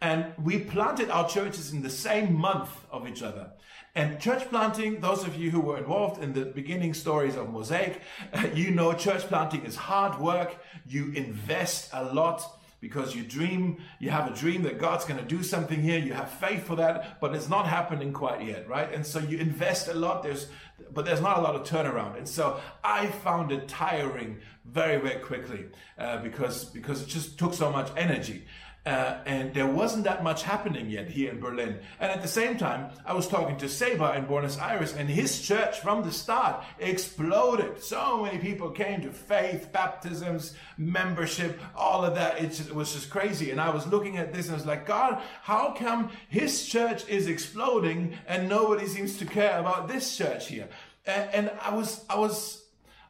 And 0.00 0.32
we 0.42 0.58
planted 0.58 1.10
our 1.10 1.28
churches 1.28 1.72
in 1.72 1.82
the 1.82 1.90
same 1.90 2.34
month 2.34 2.70
of 2.90 3.06
each 3.06 3.22
other. 3.22 3.52
And 3.94 4.18
church 4.18 4.48
planting, 4.48 4.98
those 4.98 5.22
of 5.24 5.36
you 5.36 5.52
who 5.52 5.60
were 5.60 5.78
involved 5.78 6.24
in 6.24 6.32
the 6.32 6.46
beginning 6.46 6.92
stories 6.92 7.36
of 7.36 7.50
Mosaic, 7.50 8.00
you 8.54 8.72
know 8.72 8.94
church 8.94 9.22
planting 9.28 9.64
is 9.64 9.76
hard 9.76 10.20
work. 10.20 10.56
You 10.88 11.12
invest 11.12 11.90
a 11.92 12.02
lot 12.02 12.42
because 12.80 13.14
you 13.14 13.22
dream, 13.22 13.78
you 13.98 14.10
have 14.10 14.30
a 14.30 14.34
dream 14.34 14.62
that 14.62 14.78
God's 14.78 15.04
going 15.04 15.20
to 15.20 15.26
do 15.26 15.42
something 15.42 15.82
here. 15.82 15.98
You 15.98 16.14
have 16.14 16.30
faith 16.30 16.66
for 16.66 16.76
that, 16.76 17.20
but 17.20 17.34
it's 17.34 17.48
not 17.48 17.66
happening 17.66 18.12
quite 18.12 18.42
yet, 18.44 18.68
right? 18.68 18.92
And 18.92 19.06
so 19.06 19.18
you 19.18 19.38
invest 19.38 19.88
a 19.88 19.94
lot. 19.94 20.22
There's, 20.22 20.48
but 20.92 21.04
there's 21.04 21.20
not 21.20 21.38
a 21.38 21.40
lot 21.42 21.54
of 21.54 21.66
turnaround. 21.66 22.16
And 22.16 22.28
so 22.28 22.60
I 22.82 23.06
found 23.08 23.52
it 23.52 23.68
tiring 23.68 24.40
very, 24.64 25.00
very 25.00 25.20
quickly 25.20 25.66
uh, 25.98 26.22
because 26.22 26.64
because 26.64 27.02
it 27.02 27.08
just 27.08 27.38
took 27.38 27.54
so 27.54 27.70
much 27.70 27.90
energy. 27.96 28.46
Uh, 28.86 29.18
and 29.26 29.52
there 29.52 29.66
wasn't 29.66 30.04
that 30.04 30.24
much 30.24 30.42
happening 30.42 30.88
yet 30.88 31.06
here 31.06 31.30
in 31.30 31.38
Berlin. 31.38 31.78
And 31.98 32.10
at 32.10 32.22
the 32.22 32.28
same 32.28 32.56
time, 32.56 32.90
I 33.04 33.12
was 33.12 33.28
talking 33.28 33.58
to 33.58 33.68
Seba 33.68 34.14
in 34.16 34.24
Buenos 34.24 34.56
Aires, 34.58 34.94
and 34.94 35.06
his 35.06 35.42
church 35.42 35.80
from 35.80 36.02
the 36.02 36.10
start 36.10 36.64
exploded. 36.78 37.82
So 37.82 38.22
many 38.22 38.38
people 38.38 38.70
came 38.70 39.02
to 39.02 39.12
faith, 39.12 39.70
baptisms, 39.70 40.54
membership, 40.78 41.60
all 41.76 42.06
of 42.06 42.14
that. 42.14 42.42
It, 42.42 42.48
just, 42.48 42.70
it 42.70 42.74
was 42.74 42.94
just 42.94 43.10
crazy. 43.10 43.50
And 43.50 43.60
I 43.60 43.68
was 43.68 43.86
looking 43.86 44.16
at 44.16 44.32
this 44.32 44.46
and 44.46 44.54
I 44.54 44.58
was 44.58 44.66
like, 44.66 44.86
God, 44.86 45.22
how 45.42 45.74
come 45.74 46.10
his 46.30 46.66
church 46.66 47.06
is 47.06 47.26
exploding 47.26 48.14
and 48.26 48.48
nobody 48.48 48.86
seems 48.86 49.18
to 49.18 49.26
care 49.26 49.58
about 49.58 49.88
this 49.88 50.16
church 50.16 50.48
here? 50.48 50.68
And, 51.04 51.34
and 51.34 51.50
I 51.60 51.74
was, 51.74 52.06
I 52.08 52.18
was, 52.18 52.64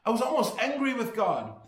I 0.04 0.10
was 0.10 0.20
almost 0.20 0.58
angry 0.58 0.94
with 0.94 1.14
God 1.14 1.59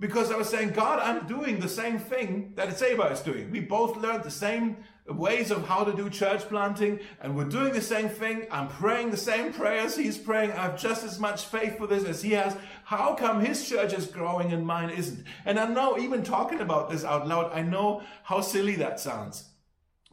because 0.00 0.32
I 0.32 0.36
was 0.36 0.48
saying, 0.48 0.70
God, 0.70 0.98
I'm 0.98 1.26
doing 1.26 1.60
the 1.60 1.68
same 1.68 1.98
thing 1.98 2.52
that 2.56 2.76
Seba 2.76 3.04
is 3.04 3.20
doing. 3.20 3.50
We 3.50 3.60
both 3.60 3.96
learned 3.96 4.24
the 4.24 4.30
same 4.30 4.78
ways 5.06 5.50
of 5.50 5.66
how 5.68 5.84
to 5.84 5.92
do 5.94 6.10
church 6.10 6.48
planting, 6.48 6.98
and 7.20 7.36
we're 7.36 7.44
doing 7.44 7.72
the 7.72 7.80
same 7.80 8.08
thing. 8.08 8.46
I'm 8.50 8.68
praying 8.68 9.10
the 9.10 9.16
same 9.16 9.52
prayers 9.52 9.96
he's 9.96 10.18
praying. 10.18 10.52
I 10.52 10.62
have 10.62 10.80
just 10.80 11.04
as 11.04 11.20
much 11.20 11.44
faith 11.44 11.78
for 11.78 11.86
this 11.86 12.04
as 12.04 12.22
he 12.22 12.32
has. 12.32 12.56
How 12.84 13.14
come 13.14 13.40
his 13.40 13.68
church 13.68 13.92
is 13.92 14.06
growing 14.06 14.52
and 14.52 14.66
mine 14.66 14.90
isn't? 14.90 15.24
And 15.44 15.60
I 15.60 15.68
know, 15.68 15.98
even 15.98 16.22
talking 16.22 16.60
about 16.60 16.90
this 16.90 17.04
out 17.04 17.28
loud, 17.28 17.52
I 17.52 17.62
know 17.62 18.02
how 18.24 18.40
silly 18.40 18.76
that 18.76 18.98
sounds 18.98 19.50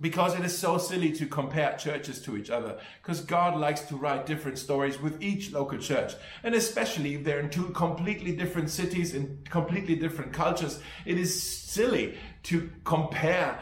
because 0.01 0.37
it 0.37 0.43
is 0.43 0.57
so 0.57 0.79
silly 0.79 1.11
to 1.11 1.27
compare 1.27 1.77
churches 1.77 2.21
to 2.23 2.35
each 2.35 2.49
other 2.49 2.77
because 3.01 3.21
God 3.21 3.55
likes 3.57 3.81
to 3.81 3.95
write 3.95 4.25
different 4.25 4.57
stories 4.57 4.99
with 4.99 5.21
each 5.21 5.51
local 5.51 5.77
church. 5.77 6.13
And 6.43 6.55
especially 6.55 7.15
if 7.15 7.23
they're 7.23 7.39
in 7.39 7.51
two 7.51 7.69
completely 7.69 8.35
different 8.35 8.71
cities 8.71 9.13
in 9.13 9.39
completely 9.49 9.95
different 9.95 10.33
cultures 10.33 10.79
it 11.05 11.17
is 11.17 11.41
silly 11.41 12.17
to 12.43 12.69
compare 12.83 13.59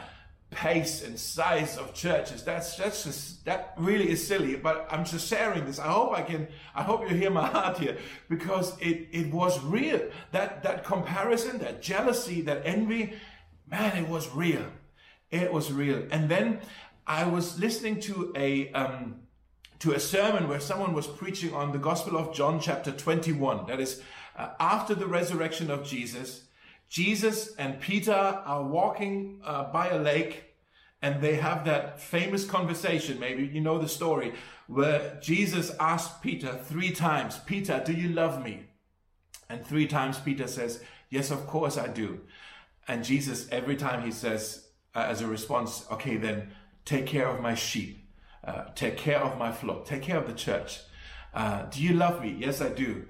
pace 0.50 1.04
and 1.04 1.16
size 1.18 1.76
of 1.76 1.94
churches. 1.94 2.42
That's 2.42 2.74
that's 2.76 3.04
just 3.04 3.44
that 3.44 3.74
really 3.76 4.10
is 4.10 4.26
silly 4.26 4.56
but 4.56 4.88
i'm 4.90 5.04
just 5.04 5.28
sharing 5.28 5.66
this. 5.66 5.78
I 5.78 5.88
hope 5.88 6.12
i 6.12 6.22
can 6.22 6.48
i 6.74 6.82
hope 6.82 7.08
you 7.08 7.14
hear 7.16 7.30
my 7.30 7.46
heart 7.56 7.78
here 7.78 7.98
because 8.28 8.76
it 8.80 9.08
it 9.12 9.32
was 9.32 9.62
real. 9.62 10.00
That 10.32 10.62
that 10.62 10.84
comparison 10.84 11.58
that 11.58 11.82
jealousy 11.82 12.40
that 12.42 12.62
envy 12.64 13.12
man 13.68 13.96
it 13.96 14.08
was 14.08 14.28
real 14.34 14.64
it 15.30 15.52
was 15.52 15.72
real. 15.72 16.04
And 16.10 16.28
then 16.28 16.60
I 17.06 17.26
was 17.26 17.58
listening 17.58 18.00
to 18.00 18.32
a 18.36 18.72
um, 18.72 19.16
to 19.80 19.92
a 19.92 20.00
sermon 20.00 20.48
where 20.48 20.60
someone 20.60 20.92
was 20.92 21.06
preaching 21.06 21.54
on 21.54 21.72
the 21.72 21.78
Gospel 21.78 22.16
of 22.16 22.34
John, 22.34 22.60
chapter 22.60 22.92
21. 22.92 23.66
That 23.66 23.80
is 23.80 24.02
uh, 24.36 24.50
after 24.60 24.94
the 24.94 25.06
resurrection 25.06 25.70
of 25.70 25.84
Jesus. 25.84 26.44
Jesus 26.88 27.54
and 27.56 27.80
Peter 27.80 28.12
are 28.12 28.64
walking 28.64 29.40
uh, 29.44 29.72
by 29.72 29.88
a 29.88 29.98
lake 29.98 30.50
and 31.02 31.22
they 31.22 31.36
have 31.36 31.64
that 31.64 32.00
famous 32.00 32.44
conversation. 32.44 33.18
Maybe 33.18 33.46
you 33.46 33.60
know 33.60 33.78
the 33.78 33.88
story 33.88 34.34
where 34.66 35.18
Jesus 35.22 35.72
asked 35.80 36.20
Peter 36.22 36.58
three 36.64 36.90
times, 36.90 37.38
Peter, 37.46 37.82
do 37.84 37.92
you 37.92 38.10
love 38.10 38.44
me? 38.44 38.64
And 39.48 39.64
three 39.64 39.86
times 39.86 40.18
Peter 40.18 40.46
says, 40.46 40.82
Yes, 41.08 41.30
of 41.30 41.46
course 41.46 41.76
I 41.76 41.88
do. 41.88 42.20
And 42.86 43.04
Jesus, 43.04 43.48
every 43.50 43.76
time 43.76 44.04
he 44.04 44.12
says, 44.12 44.68
uh, 44.94 45.06
as 45.08 45.20
a 45.20 45.26
response, 45.26 45.86
okay, 45.90 46.16
then 46.16 46.50
take 46.84 47.06
care 47.06 47.28
of 47.28 47.40
my 47.40 47.54
sheep, 47.54 48.08
uh, 48.44 48.64
take 48.74 48.96
care 48.96 49.20
of 49.20 49.38
my 49.38 49.52
flock, 49.52 49.84
take 49.84 50.02
care 50.02 50.18
of 50.18 50.26
the 50.26 50.32
church. 50.32 50.80
Uh, 51.32 51.62
do 51.66 51.82
you 51.82 51.94
love 51.94 52.22
me? 52.22 52.36
Yes, 52.38 52.60
I 52.60 52.68
do. 52.68 53.06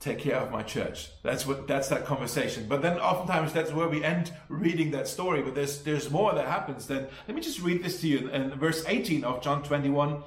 Take 0.00 0.20
care 0.20 0.36
of 0.36 0.52
my 0.52 0.62
church. 0.62 1.10
That's 1.24 1.44
what 1.44 1.66
that's 1.66 1.88
that 1.88 2.04
conversation. 2.04 2.66
But 2.68 2.82
then 2.82 2.98
oftentimes 2.98 3.52
that's 3.52 3.72
where 3.72 3.88
we 3.88 4.04
end 4.04 4.30
reading 4.48 4.92
that 4.92 5.08
story. 5.08 5.42
But 5.42 5.56
there's 5.56 5.82
there's 5.82 6.08
more 6.08 6.32
that 6.34 6.46
happens. 6.46 6.86
Then 6.86 7.08
let 7.26 7.34
me 7.34 7.40
just 7.40 7.60
read 7.60 7.82
this 7.82 8.00
to 8.02 8.08
you 8.08 8.18
in, 8.18 8.52
in 8.52 8.58
verse 8.58 8.84
18 8.86 9.24
of 9.24 9.42
John 9.42 9.64
21. 9.64 10.22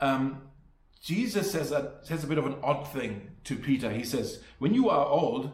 Um, 0.00 0.42
Jesus 1.00 1.50
says 1.50 1.72
a, 1.72 1.94
says 2.02 2.24
a 2.24 2.26
bit 2.26 2.36
of 2.36 2.44
an 2.44 2.56
odd 2.62 2.86
thing 2.88 3.30
to 3.44 3.56
Peter. 3.56 3.90
He 3.90 4.04
says, 4.04 4.42
"When 4.58 4.74
you 4.74 4.90
are 4.90 5.06
old, 5.06 5.52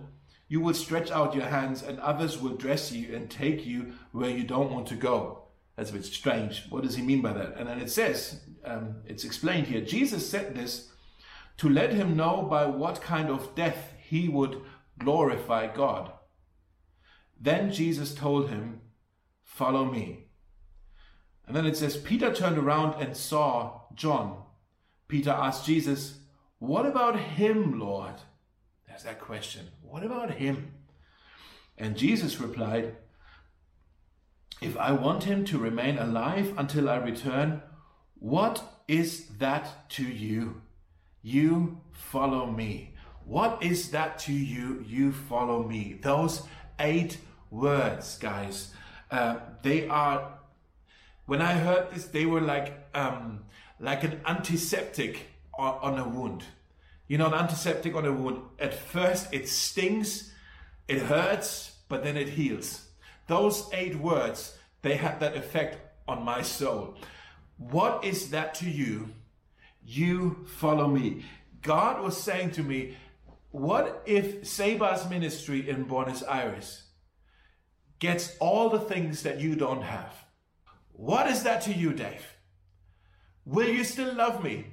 you 0.50 0.60
will 0.60 0.74
stretch 0.74 1.12
out 1.12 1.32
your 1.32 1.46
hands, 1.46 1.80
and 1.80 2.00
others 2.00 2.40
will 2.40 2.56
dress 2.56 2.90
you 2.90 3.14
and 3.14 3.30
take 3.30 3.64
you 3.64 3.92
where 4.10 4.30
you 4.30 4.42
don't 4.42 4.72
want 4.72 4.88
to 4.88 4.96
go. 4.96 5.44
That's 5.76 5.90
a 5.90 5.92
bit 5.92 6.04
strange. 6.04 6.64
What 6.70 6.82
does 6.82 6.96
he 6.96 7.02
mean 7.02 7.22
by 7.22 7.32
that? 7.34 7.56
And 7.56 7.68
then 7.68 7.78
it 7.78 7.88
says, 7.88 8.40
um, 8.64 8.96
it's 9.06 9.24
explained 9.24 9.68
here 9.68 9.80
Jesus 9.80 10.28
said 10.28 10.56
this 10.56 10.88
to 11.56 11.68
let 11.68 11.92
him 11.92 12.16
know 12.16 12.42
by 12.42 12.66
what 12.66 13.00
kind 13.00 13.30
of 13.30 13.54
death 13.54 13.94
he 14.02 14.28
would 14.28 14.60
glorify 14.98 15.72
God. 15.72 16.12
Then 17.40 17.72
Jesus 17.72 18.12
told 18.12 18.50
him, 18.50 18.80
Follow 19.44 19.84
me. 19.84 20.26
And 21.46 21.54
then 21.54 21.64
it 21.64 21.76
says, 21.76 21.96
Peter 21.96 22.34
turned 22.34 22.58
around 22.58 23.00
and 23.00 23.16
saw 23.16 23.82
John. 23.94 24.42
Peter 25.06 25.30
asked 25.30 25.64
Jesus, 25.64 26.18
What 26.58 26.86
about 26.86 27.18
him, 27.18 27.78
Lord? 27.78 28.16
There's 28.88 29.04
that 29.04 29.20
question. 29.20 29.68
What 29.90 30.04
about 30.04 30.30
him? 30.30 30.72
And 31.76 31.96
Jesus 31.96 32.38
replied, 32.38 32.94
If 34.62 34.76
I 34.76 34.92
want 34.92 35.24
him 35.24 35.44
to 35.46 35.58
remain 35.58 35.98
alive 35.98 36.54
until 36.56 36.88
I 36.88 36.96
return, 36.98 37.62
what 38.14 38.62
is 38.86 39.26
that 39.38 39.90
to 39.90 40.04
you? 40.04 40.62
You 41.22 41.80
follow 41.90 42.46
me. 42.46 42.94
What 43.24 43.64
is 43.64 43.90
that 43.90 44.20
to 44.20 44.32
you? 44.32 44.84
You 44.86 45.10
follow 45.10 45.64
me. 45.64 45.98
Those 46.00 46.42
eight 46.78 47.18
words, 47.50 48.16
guys, 48.18 48.72
uh, 49.10 49.40
they 49.62 49.88
are. 49.88 50.38
When 51.26 51.42
I 51.42 51.54
heard 51.54 51.90
this, 51.90 52.04
they 52.06 52.26
were 52.26 52.40
like 52.40 52.78
um, 52.94 53.40
like 53.80 54.04
an 54.04 54.20
antiseptic 54.24 55.26
on, 55.58 55.78
on 55.82 55.98
a 55.98 56.08
wound. 56.08 56.44
You 57.10 57.18
know, 57.18 57.26
an 57.26 57.34
antiseptic 57.34 57.96
on 57.96 58.06
a 58.06 58.12
wound, 58.12 58.40
at 58.60 58.72
first 58.72 59.34
it 59.34 59.48
stings, 59.48 60.32
it 60.86 61.02
hurts, 61.02 61.72
but 61.88 62.04
then 62.04 62.16
it 62.16 62.28
heals. 62.28 62.86
Those 63.26 63.68
eight 63.72 63.96
words, 63.96 64.56
they 64.82 64.94
had 64.94 65.18
that 65.18 65.36
effect 65.36 65.78
on 66.06 66.22
my 66.24 66.42
soul. 66.42 66.94
What 67.56 68.04
is 68.04 68.30
that 68.30 68.54
to 68.60 68.70
you? 68.70 69.08
You 69.84 70.46
follow 70.46 70.86
me. 70.86 71.24
God 71.62 72.00
was 72.00 72.16
saying 72.16 72.52
to 72.52 72.62
me, 72.62 72.96
what 73.50 74.04
if 74.06 74.42
Seba's 74.42 75.10
ministry 75.10 75.68
in 75.68 75.88
Buenos 75.88 76.22
Aires 76.22 76.84
gets 77.98 78.36
all 78.38 78.68
the 78.70 78.78
things 78.78 79.24
that 79.24 79.40
you 79.40 79.56
don't 79.56 79.82
have? 79.82 80.14
What 80.92 81.26
is 81.26 81.42
that 81.42 81.60
to 81.62 81.72
you, 81.72 81.92
Dave? 81.92 82.24
Will 83.44 83.68
you 83.68 83.82
still 83.82 84.14
love 84.14 84.44
me? 84.44 84.66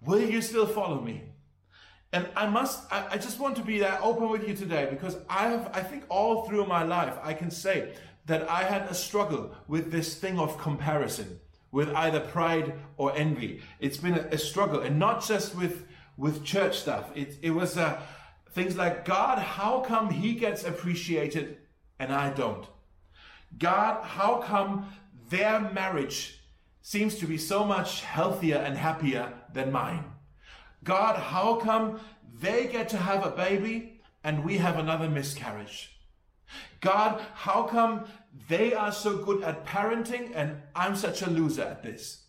Will 0.00 0.28
you 0.28 0.42
still 0.42 0.66
follow 0.66 1.00
me? 1.00 1.28
And 2.12 2.28
I 2.36 2.46
must, 2.46 2.92
I, 2.92 3.06
I, 3.12 3.16
just 3.16 3.40
want 3.40 3.56
to 3.56 3.62
be 3.62 3.78
that 3.78 4.00
open 4.02 4.28
with 4.28 4.46
you 4.46 4.54
today 4.54 4.86
because 4.90 5.16
I 5.30 5.48
have, 5.48 5.70
I 5.72 5.82
think 5.82 6.04
all 6.10 6.46
through 6.46 6.66
my 6.66 6.82
life, 6.82 7.14
I 7.22 7.32
can 7.32 7.50
say 7.50 7.94
that 8.26 8.48
I 8.50 8.64
had 8.64 8.82
a 8.82 8.94
struggle 8.94 9.54
with 9.66 9.90
this 9.90 10.14
thing 10.16 10.38
of 10.38 10.58
comparison, 10.58 11.40
with 11.70 11.88
either 11.94 12.20
pride 12.20 12.74
or 12.98 13.16
envy. 13.16 13.62
It's 13.80 13.96
been 13.96 14.14
a, 14.14 14.28
a 14.30 14.38
struggle 14.38 14.80
and 14.80 14.98
not 14.98 15.24
just 15.24 15.56
with, 15.56 15.86
with 16.18 16.44
church 16.44 16.78
stuff. 16.78 17.10
It, 17.14 17.38
it 17.40 17.50
was 17.50 17.78
uh, 17.78 17.98
things 18.50 18.76
like, 18.76 19.06
God, 19.06 19.38
how 19.38 19.80
come 19.80 20.10
he 20.10 20.34
gets 20.34 20.64
appreciated 20.64 21.56
and 21.98 22.12
I 22.12 22.30
don't? 22.30 22.66
God, 23.58 24.04
how 24.04 24.36
come 24.36 24.92
their 25.30 25.60
marriage 25.60 26.40
seems 26.82 27.14
to 27.16 27.26
be 27.26 27.38
so 27.38 27.64
much 27.64 28.02
healthier 28.02 28.56
and 28.56 28.76
happier 28.76 29.32
than 29.54 29.72
mine? 29.72 30.04
God, 30.84 31.16
how 31.16 31.56
come 31.56 32.00
they 32.40 32.66
get 32.66 32.88
to 32.90 32.96
have 32.96 33.24
a 33.24 33.30
baby 33.30 34.00
and 34.24 34.44
we 34.44 34.58
have 34.58 34.78
another 34.78 35.08
miscarriage? 35.08 35.96
God, 36.80 37.24
how 37.34 37.64
come 37.64 38.06
they 38.48 38.74
are 38.74 38.92
so 38.92 39.18
good 39.18 39.42
at 39.42 39.64
parenting 39.64 40.32
and 40.34 40.56
I'm 40.74 40.96
such 40.96 41.22
a 41.22 41.30
loser 41.30 41.62
at 41.62 41.82
this? 41.82 42.24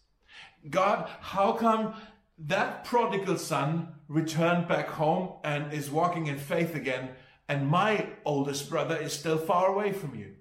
God, 0.70 1.10
how 1.20 1.54
come 1.54 1.96
that 2.38 2.84
prodigal 2.86 3.38
son 3.38 3.96
returned 4.08 4.68
back 4.68 4.88
home 4.88 5.34
and 5.44 5.74
is 5.74 5.90
walking 5.90 6.28
in 6.28 6.38
faith 6.38 6.76
again 6.76 7.10
and 7.48 7.68
my 7.68 8.08
oldest 8.26 8.70
brother 8.70 8.96
is 8.96 9.14
still 9.14 9.38
far 9.38 9.68
away 9.68 9.92
from 9.92 10.16
you? 10.16 10.36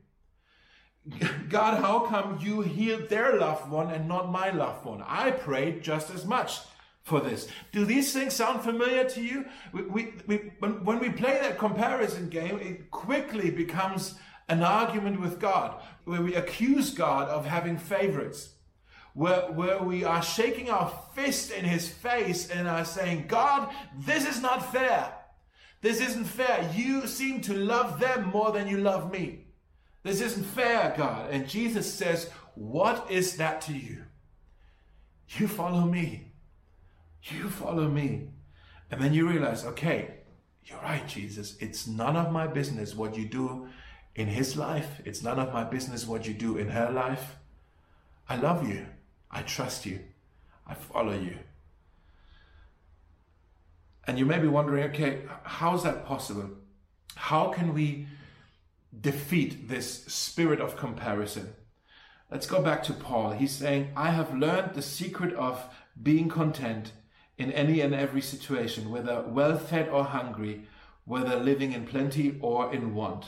God, 1.49 1.81
how 1.81 2.01
come 2.01 2.39
you 2.41 2.61
healed 2.61 3.09
their 3.09 3.37
loved 3.37 3.69
one 3.71 3.91
and 3.91 4.07
not 4.07 4.31
my 4.31 4.51
loved 4.51 4.85
one? 4.85 5.03
I 5.05 5.33
prayed 5.33 5.83
just 5.83 6.11
as 6.11 6.25
much 6.25 6.61
for 7.03 7.21
this. 7.21 7.49
Do 7.73 7.85
these 7.85 8.13
things 8.13 8.35
sound 8.35 8.63
familiar 8.63 9.05
to 9.11 9.23
you? 9.23 9.45
We, 9.73 9.83
we, 9.83 10.15
we, 10.27 10.53
when, 10.61 10.85
when 10.85 10.99
we 11.01 11.11
play 11.11 11.39
that 11.41 11.59
comparison 11.59 12.29
game, 12.29 12.59
it 12.61 12.91
quickly 12.91 13.51
becomes 13.51 14.15
an 14.49 14.63
argument 14.63 15.21
with 15.21 15.41
God, 15.41 15.81
where 16.05 16.23
we 16.23 16.35
accuse 16.35 16.91
God 16.91 17.29
of 17.29 17.47
having 17.47 17.79
favorites, 17.79 18.51
where, 19.15 19.51
where 19.53 19.83
we 19.83 20.05
are 20.05 20.23
shaking 20.23 20.71
our 20.71 20.93
fist 21.15 21.51
in 21.51 21.65
his 21.65 21.89
face 21.89 22.49
and 22.51 22.69
are 22.69 22.85
saying, 22.85 23.27
God, 23.29 23.73
this 23.99 24.27
is 24.27 24.41
not 24.41 24.73
fair. 24.73 25.13
This 25.81 26.01
isn't 26.01 26.25
fair. 26.25 26.71
You 26.75 27.07
seem 27.07 27.41
to 27.43 27.55
love 27.55 27.99
them 27.99 28.29
more 28.29 28.53
than 28.53 28.69
you 28.69 28.79
love 28.79 29.11
me. 29.13 29.47
This 30.03 30.21
isn't 30.21 30.45
fair, 30.45 30.95
God. 30.97 31.31
And 31.31 31.49
Jesus 31.49 31.93
says, 31.93 32.31
What 32.55 33.11
is 33.11 33.37
that 33.37 33.61
to 33.63 33.73
you? 33.73 34.05
You 35.29 35.49
follow 35.49 35.83
me. 35.83 36.32
You 37.23 37.49
follow 37.49 37.89
me. 37.89 38.29
And 38.91 39.01
then 39.01 39.15
you 39.15 39.29
realize, 39.29 39.65
okay, 39.65 40.15
you're 40.65 40.81
right, 40.81 41.07
Jesus. 41.07 41.57
It's 41.61 41.87
none 41.87 42.17
of 42.17 42.33
my 42.33 42.47
business 42.47 42.95
what 42.95 43.17
you 43.17 43.25
do 43.27 43.69
in 44.15 44.29
his 44.29 44.57
life. 44.57 45.01
It's 45.05 45.23
none 45.23 45.39
of 45.39 45.53
my 45.53 45.65
business 45.65 46.07
what 46.07 46.27
you 46.27 46.35
do 46.35 46.57
in 46.57 46.69
her 46.69 46.91
life. 46.91 47.37
I 48.29 48.37
love 48.37 48.69
you. 48.69 48.87
I 49.31 49.43
trust 49.43 49.87
you. 49.87 50.01
I 50.67 50.75
follow 50.75 51.15
you. 51.15 51.39
And 54.07 54.19
you 54.19 54.27
may 54.27 54.39
be 54.39 54.49
wondering, 54.49 54.85
okay, 54.91 55.23
how 55.45 55.75
is 55.75 55.85
that 55.85 56.05
possible? 56.05 56.51
how 57.15 57.49
can 57.49 57.75
we 57.75 58.07
defeat 58.99 59.69
this 59.69 60.05
spirit 60.07 60.61
of 60.61 60.77
comparison? 60.77 61.55
Let's 62.31 62.47
go 62.47 62.63
back 62.63 62.83
to 62.85 62.93
Paul. 62.93 63.33
He's 63.33 63.53
saying, 63.53 63.93
I 63.97 64.11
have 64.11 64.37
learned 64.37 64.75
the 64.75 64.83
secret 64.83 65.35
of 65.35 65.63
being 66.01 66.29
content 66.29 66.93
in 67.39 67.51
any 67.53 67.81
and 67.81 67.95
every 67.95 68.21
situation, 68.21 68.91
whether 68.91 69.23
well 69.23 69.59
fed 69.59 69.89
or 69.89 70.05
hungry, 70.05 70.67
whether 71.05 71.37
living 71.37 71.73
in 71.73 71.87
plenty 71.87 72.39
or 72.41 72.73
in 72.73 72.95
want. 72.95 73.27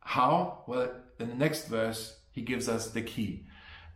How? 0.00 0.62
Well, 0.66 0.92
in 1.18 1.28
the 1.28 1.34
next 1.34 1.68
verse, 1.68 2.18
he 2.30 2.40
gives 2.42 2.68
us 2.68 2.90
the 2.90 3.02
key. 3.02 3.46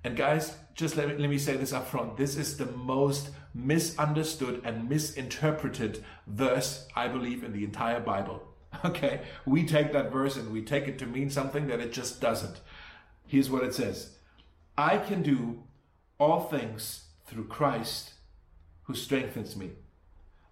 And 0.05 0.17
guys, 0.17 0.57
just 0.75 0.97
let 0.97 1.09
me, 1.09 1.17
let 1.17 1.31
me 1.31 1.39
say 1.39 1.57
this 1.57 1.73
up 1.73 1.87
front. 1.87 2.17
This 2.17 2.37
is 2.37 2.57
the 2.57 2.67
most 2.67 3.31
misunderstood 3.55 4.61
and 4.65 4.89
misinterpreted 4.89 6.05
verse, 6.27 6.87
I 6.97 7.09
believe, 7.09 7.45
in 7.45 7.53
the 7.53 7.65
entire 7.65 8.01
Bible. 8.01 8.43
Okay, 8.87 9.21
we 9.45 9.65
take 9.67 9.93
that 9.93 10.11
verse 10.11 10.37
and 10.37 10.51
we 10.51 10.63
take 10.63 10.89
it 10.89 10.99
to 11.01 11.07
mean 11.07 11.29
something 11.29 11.67
that 11.67 11.81
it 11.81 11.93
just 11.93 12.23
doesn't. 12.23 12.63
Here's 13.27 13.51
what 13.51 13.65
it 13.65 13.75
says 13.75 14.17
I 14.79 14.97
can 14.97 15.23
do 15.23 15.63
all 16.19 16.41
things 16.41 17.05
through 17.27 17.49
Christ 17.49 18.12
who 18.93 18.99
strengthens 18.99 19.57
me. 19.57 19.71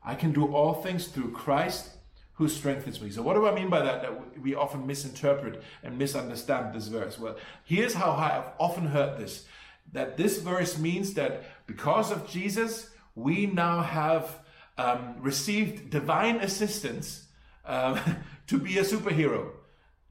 I 0.03 0.15
can 0.15 0.33
do 0.33 0.47
all 0.55 0.73
things 0.73 1.09
through 1.09 1.33
Christ 1.33 1.91
who 2.33 2.49
strengthens 2.49 2.99
me. 3.03 3.11
So, 3.11 3.21
what 3.21 3.35
do 3.35 3.47
I 3.47 3.55
mean 3.55 3.69
by 3.69 3.83
that? 3.83 4.01
That 4.01 4.41
we 4.41 4.55
often 4.55 4.87
misinterpret 4.87 5.63
and 5.83 5.99
misunderstand 5.99 6.75
this 6.75 6.89
verse. 6.89 7.19
Well, 7.19 7.37
here's 7.65 7.93
how 7.93 8.13
I've 8.13 8.51
often 8.59 8.87
heard 8.87 9.19
this 9.19 9.45
that 9.93 10.17
this 10.17 10.39
verse 10.39 10.79
means 10.79 11.13
that 11.15 11.45
because 11.67 12.11
of 12.11 12.27
Jesus, 12.27 12.89
we 13.15 13.45
now 13.45 13.83
have 13.83 14.39
um, 14.79 15.17
received 15.19 15.91
divine 15.91 16.37
assistance 16.37 17.27
um, 17.67 18.01
to 18.47 18.59
be 18.59 18.79
a 18.79 18.85
superhero. 18.85 19.51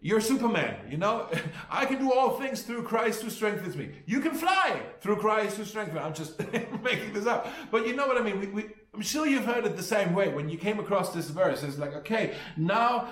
You're 0.01 0.21
Superman, 0.21 0.75
you 0.89 0.97
know? 0.97 1.29
I 1.69 1.85
can 1.85 1.99
do 1.99 2.13
all 2.13 2.39
things 2.39 2.61
through 2.61 2.83
Christ 2.83 3.21
who 3.21 3.29
strengthens 3.29 3.75
me. 3.75 3.91
You 4.05 4.21
can 4.21 4.33
fly 4.33 4.81
through 5.01 5.17
Christ 5.17 5.57
who 5.57 5.65
strengthens 5.65 5.95
me. 5.95 6.01
I'm 6.01 6.13
just 6.13 6.39
making 6.83 7.13
this 7.13 7.25
up. 7.25 7.47
But 7.69 7.85
you 7.85 7.95
know 7.95 8.07
what 8.07 8.17
I 8.17 8.23
mean? 8.23 8.39
We, 8.39 8.47
we, 8.47 8.65
I'm 8.93 9.01
sure 9.01 9.27
you've 9.27 9.45
heard 9.45 9.65
it 9.65 9.75
the 9.75 9.83
same 9.83 10.13
way. 10.13 10.29
When 10.29 10.47
you 10.49 10.57
came 10.57 10.79
across 10.79 11.13
this 11.13 11.29
verse, 11.29 11.63
it's 11.63 11.77
like, 11.77 11.93
okay, 11.95 12.35
now 12.55 13.09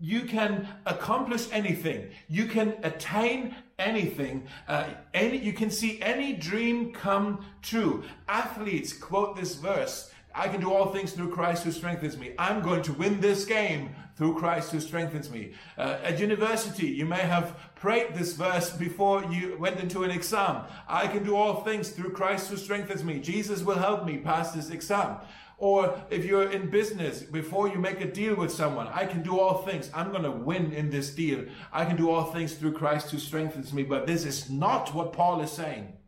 you 0.00 0.22
can 0.22 0.68
accomplish 0.86 1.46
anything. 1.52 2.10
You 2.28 2.46
can 2.46 2.74
attain 2.82 3.54
anything. 3.78 4.46
Uh, 4.68 4.88
any, 5.14 5.38
you 5.38 5.52
can 5.52 5.70
see 5.70 6.00
any 6.02 6.32
dream 6.34 6.92
come 6.92 7.44
true. 7.62 8.04
Athletes 8.28 8.92
quote 8.92 9.36
this 9.36 9.54
verse. 9.54 10.10
I 10.40 10.48
can 10.48 10.62
do 10.62 10.72
all 10.72 10.90
things 10.90 11.12
through 11.12 11.32
Christ 11.32 11.64
who 11.64 11.70
strengthens 11.70 12.16
me. 12.16 12.32
I'm 12.38 12.62
going 12.62 12.80
to 12.84 12.94
win 12.94 13.20
this 13.20 13.44
game 13.44 13.90
through 14.16 14.38
Christ 14.38 14.72
who 14.72 14.80
strengthens 14.80 15.28
me. 15.28 15.52
Uh, 15.76 15.98
at 16.02 16.18
university, 16.18 16.86
you 16.86 17.04
may 17.04 17.20
have 17.20 17.58
prayed 17.74 18.14
this 18.14 18.32
verse 18.32 18.70
before 18.70 19.22
you 19.24 19.58
went 19.58 19.80
into 19.80 20.02
an 20.02 20.10
exam. 20.10 20.64
I 20.88 21.08
can 21.08 21.24
do 21.24 21.36
all 21.36 21.62
things 21.62 21.90
through 21.90 22.12
Christ 22.12 22.48
who 22.48 22.56
strengthens 22.56 23.04
me. 23.04 23.20
Jesus 23.20 23.62
will 23.62 23.76
help 23.78 24.06
me 24.06 24.16
pass 24.16 24.52
this 24.52 24.70
exam. 24.70 25.18
Or 25.58 26.00
if 26.08 26.24
you're 26.24 26.50
in 26.50 26.70
business, 26.70 27.20
before 27.20 27.68
you 27.68 27.78
make 27.78 28.00
a 28.00 28.10
deal 28.10 28.34
with 28.34 28.50
someone, 28.50 28.88
I 28.88 29.04
can 29.04 29.22
do 29.22 29.38
all 29.38 29.58
things. 29.58 29.90
I'm 29.92 30.10
going 30.10 30.22
to 30.22 30.30
win 30.30 30.72
in 30.72 30.88
this 30.88 31.10
deal. 31.14 31.44
I 31.70 31.84
can 31.84 31.96
do 31.96 32.08
all 32.08 32.32
things 32.32 32.54
through 32.54 32.72
Christ 32.72 33.10
who 33.10 33.18
strengthens 33.18 33.74
me. 33.74 33.82
But 33.82 34.06
this 34.06 34.24
is 34.24 34.48
not 34.48 34.94
what 34.94 35.12
Paul 35.12 35.42
is 35.42 35.52
saying. 35.52 35.98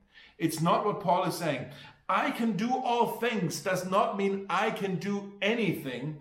It's 0.43 0.61
not 0.61 0.85
what 0.85 1.01
Paul 1.01 1.23
is 1.25 1.37
saying. 1.37 1.67
I 2.13 2.31
can 2.31 2.59
do 2.59 2.71
all 2.71 3.13
things 3.13 3.61
does 3.61 3.91
not 3.91 4.19
mean 4.19 4.45
I 4.51 4.71
can 4.71 4.97
do 4.97 5.33
anything, 5.41 6.21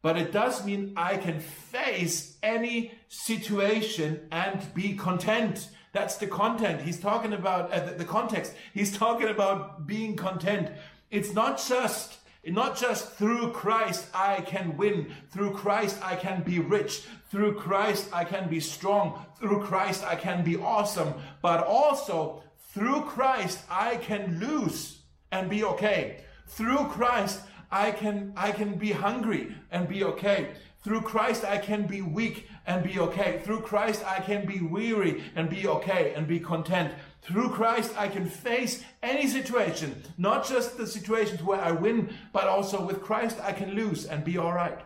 but 0.00 0.16
it 0.16 0.30
does 0.30 0.64
mean 0.64 0.92
I 0.96 1.16
can 1.16 1.40
face 1.40 2.36
any 2.44 2.92
situation 3.08 4.28
and 4.30 4.72
be 4.72 4.94
content. 4.94 5.68
That's 5.90 6.14
the 6.14 6.28
content. 6.28 6.82
He's 6.82 7.00
talking 7.00 7.32
about 7.32 7.72
uh, 7.72 7.80
the, 7.86 7.94
the 7.94 8.04
context. 8.04 8.54
He's 8.72 8.96
talking 8.96 9.28
about 9.28 9.84
being 9.84 10.14
content. 10.14 10.70
It's 11.10 11.34
not 11.34 11.60
just 11.60 12.18
not 12.46 12.78
just 12.78 13.10
through 13.14 13.50
Christ 13.50 14.06
I 14.14 14.42
can 14.42 14.76
win, 14.76 15.12
through 15.30 15.54
Christ 15.54 15.98
I 16.04 16.14
can 16.14 16.44
be 16.44 16.60
rich, 16.60 17.02
through 17.32 17.54
Christ 17.54 18.10
I 18.12 18.22
can 18.22 18.48
be 18.48 18.60
strong, 18.60 19.26
through 19.40 19.64
Christ 19.64 20.04
I 20.04 20.14
can 20.14 20.44
be 20.44 20.56
awesome, 20.56 21.14
but 21.40 21.66
also 21.66 22.44
through 22.72 23.02
Christ 23.02 23.58
I 23.68 23.96
can 23.96 24.38
lose 24.38 25.01
and 25.32 25.50
be 25.50 25.64
okay. 25.64 26.24
Through 26.46 26.86
Christ 26.86 27.40
I 27.70 27.90
can 27.90 28.32
I 28.36 28.52
can 28.52 28.74
be 28.76 28.92
hungry 28.92 29.56
and 29.70 29.88
be 29.88 30.04
okay. 30.04 30.50
Through 30.84 31.02
Christ 31.02 31.44
I 31.44 31.58
can 31.58 31.86
be 31.86 32.02
weak 32.02 32.48
and 32.66 32.84
be 32.84 32.98
okay. 33.00 33.40
Through 33.44 33.60
Christ 33.60 34.04
I 34.06 34.20
can 34.20 34.46
be 34.46 34.60
weary 34.60 35.24
and 35.34 35.50
be 35.50 35.66
okay 35.66 36.12
and 36.14 36.28
be 36.28 36.38
content. 36.38 36.92
Through 37.22 37.50
Christ, 37.50 37.94
I 37.96 38.08
can 38.08 38.26
face 38.26 38.82
any 39.00 39.28
situation, 39.28 40.02
not 40.18 40.44
just 40.44 40.76
the 40.76 40.88
situations 40.88 41.40
where 41.40 41.60
I 41.60 41.70
win, 41.70 42.12
but 42.32 42.48
also 42.48 42.84
with 42.84 43.00
Christ, 43.00 43.38
I 43.40 43.52
can 43.52 43.74
lose 43.74 44.06
and 44.06 44.24
be 44.24 44.38
all 44.38 44.52
right. 44.52 44.80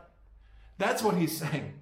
That's 0.77 1.03
what 1.03 1.17
he's 1.17 1.37
saying. 1.37 1.73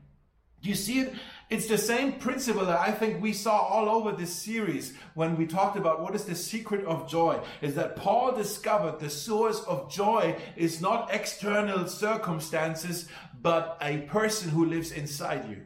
Do 0.62 0.68
you 0.68 0.76
see 0.76 1.00
it? 1.00 1.14
It's 1.50 1.66
the 1.66 1.78
same 1.78 2.14
principle 2.14 2.64
that 2.66 2.80
I 2.80 2.90
think 2.90 3.20
we 3.20 3.32
saw 3.32 3.58
all 3.58 3.88
over 3.88 4.12
this 4.12 4.34
series 4.34 4.94
when 5.14 5.36
we 5.36 5.46
talked 5.46 5.76
about 5.76 6.00
what 6.00 6.14
is 6.14 6.24
the 6.24 6.34
secret 6.34 6.84
of 6.86 7.08
joy. 7.08 7.40
Is 7.60 7.74
that 7.74 7.96
Paul 7.96 8.32
discovered 8.32 8.98
the 8.98 9.10
source 9.10 9.60
of 9.64 9.90
joy 9.90 10.36
is 10.56 10.80
not 10.80 11.12
external 11.12 11.86
circumstances, 11.86 13.08
but 13.40 13.76
a 13.82 13.98
person 14.02 14.50
who 14.50 14.64
lives 14.64 14.90
inside 14.90 15.48
you. 15.50 15.62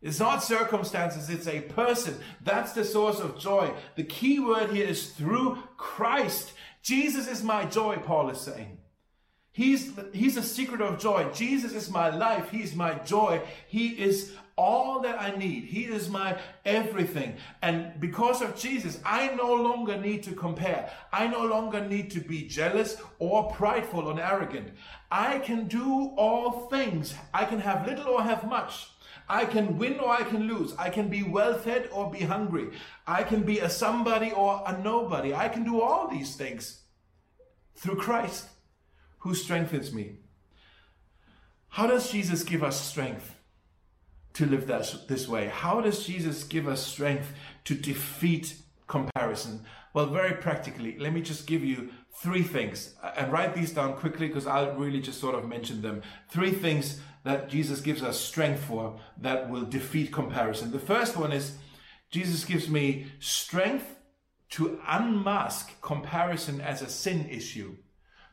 It's 0.00 0.18
not 0.18 0.42
circumstances, 0.42 1.30
it's 1.30 1.46
a 1.46 1.60
person. 1.60 2.18
That's 2.42 2.72
the 2.72 2.84
source 2.84 3.20
of 3.20 3.38
joy. 3.38 3.72
The 3.94 4.02
key 4.04 4.40
word 4.40 4.70
here 4.70 4.86
is 4.86 5.10
through 5.12 5.62
Christ. 5.76 6.54
Jesus 6.82 7.28
is 7.28 7.44
my 7.44 7.66
joy, 7.66 7.98
Paul 7.98 8.30
is 8.30 8.40
saying. 8.40 8.78
He's, 9.54 9.92
he's 10.14 10.36
the 10.36 10.42
secret 10.42 10.80
of 10.80 10.98
joy. 10.98 11.30
Jesus 11.34 11.72
is 11.72 11.90
my 11.90 12.08
life. 12.08 12.50
He's 12.50 12.74
my 12.74 12.94
joy. 12.94 13.42
He 13.66 13.88
is 13.88 14.32
all 14.56 15.00
that 15.00 15.20
I 15.20 15.36
need. 15.36 15.64
He 15.64 15.84
is 15.84 16.08
my 16.08 16.38
everything. 16.64 17.36
And 17.60 18.00
because 18.00 18.40
of 18.40 18.56
Jesus, 18.56 18.98
I 19.04 19.34
no 19.34 19.54
longer 19.54 19.98
need 19.98 20.22
to 20.22 20.32
compare. 20.32 20.90
I 21.12 21.26
no 21.26 21.44
longer 21.44 21.86
need 21.86 22.10
to 22.12 22.20
be 22.20 22.48
jealous 22.48 22.96
or 23.18 23.50
prideful 23.52 24.08
or 24.08 24.18
arrogant. 24.18 24.70
I 25.10 25.38
can 25.40 25.68
do 25.68 26.12
all 26.16 26.68
things. 26.68 27.14
I 27.34 27.44
can 27.44 27.60
have 27.60 27.86
little 27.86 28.08
or 28.08 28.22
have 28.22 28.48
much. 28.48 28.88
I 29.28 29.44
can 29.44 29.76
win 29.76 30.00
or 30.00 30.08
I 30.08 30.22
can 30.22 30.48
lose. 30.48 30.74
I 30.78 30.88
can 30.88 31.08
be 31.08 31.22
well 31.22 31.54
fed 31.54 31.90
or 31.92 32.10
be 32.10 32.20
hungry. 32.20 32.70
I 33.06 33.22
can 33.22 33.42
be 33.42 33.58
a 33.58 33.68
somebody 33.68 34.32
or 34.32 34.62
a 34.66 34.78
nobody. 34.78 35.34
I 35.34 35.48
can 35.48 35.62
do 35.62 35.82
all 35.82 36.08
these 36.08 36.36
things 36.36 36.80
through 37.76 37.96
Christ 37.96 38.48
who 39.22 39.34
strengthens 39.34 39.92
me. 39.92 40.16
How 41.68 41.86
does 41.86 42.10
Jesus 42.10 42.42
give 42.42 42.62
us 42.62 42.80
strength 42.80 43.36
to 44.34 44.46
live 44.46 44.66
this 44.66 45.28
way? 45.28 45.46
How 45.46 45.80
does 45.80 46.06
Jesus 46.06 46.44
give 46.44 46.66
us 46.68 46.86
strength 46.86 47.32
to 47.64 47.74
defeat 47.74 48.56
comparison? 48.86 49.64
Well, 49.94 50.06
very 50.06 50.34
practically, 50.34 50.98
let 50.98 51.12
me 51.12 51.22
just 51.22 51.46
give 51.46 51.64
you 51.64 51.90
three 52.20 52.42
things 52.42 52.94
and 53.16 53.32
write 53.32 53.54
these 53.54 53.72
down 53.72 53.94
quickly 53.94 54.26
because 54.26 54.46
I'll 54.46 54.74
really 54.74 55.00
just 55.00 55.20
sort 55.20 55.34
of 55.34 55.48
mention 55.48 55.82
them. 55.82 56.02
Three 56.28 56.50
things 56.50 57.00
that 57.24 57.48
Jesus 57.48 57.80
gives 57.80 58.02
us 58.02 58.18
strength 58.18 58.64
for 58.64 58.98
that 59.18 59.48
will 59.48 59.64
defeat 59.64 60.12
comparison. 60.12 60.72
The 60.72 60.78
first 60.78 61.16
one 61.16 61.32
is 61.32 61.56
Jesus 62.10 62.44
gives 62.44 62.68
me 62.68 63.06
strength 63.20 63.96
to 64.50 64.80
unmask 64.86 65.80
comparison 65.80 66.60
as 66.60 66.82
a 66.82 66.88
sin 66.88 67.28
issue, 67.30 67.76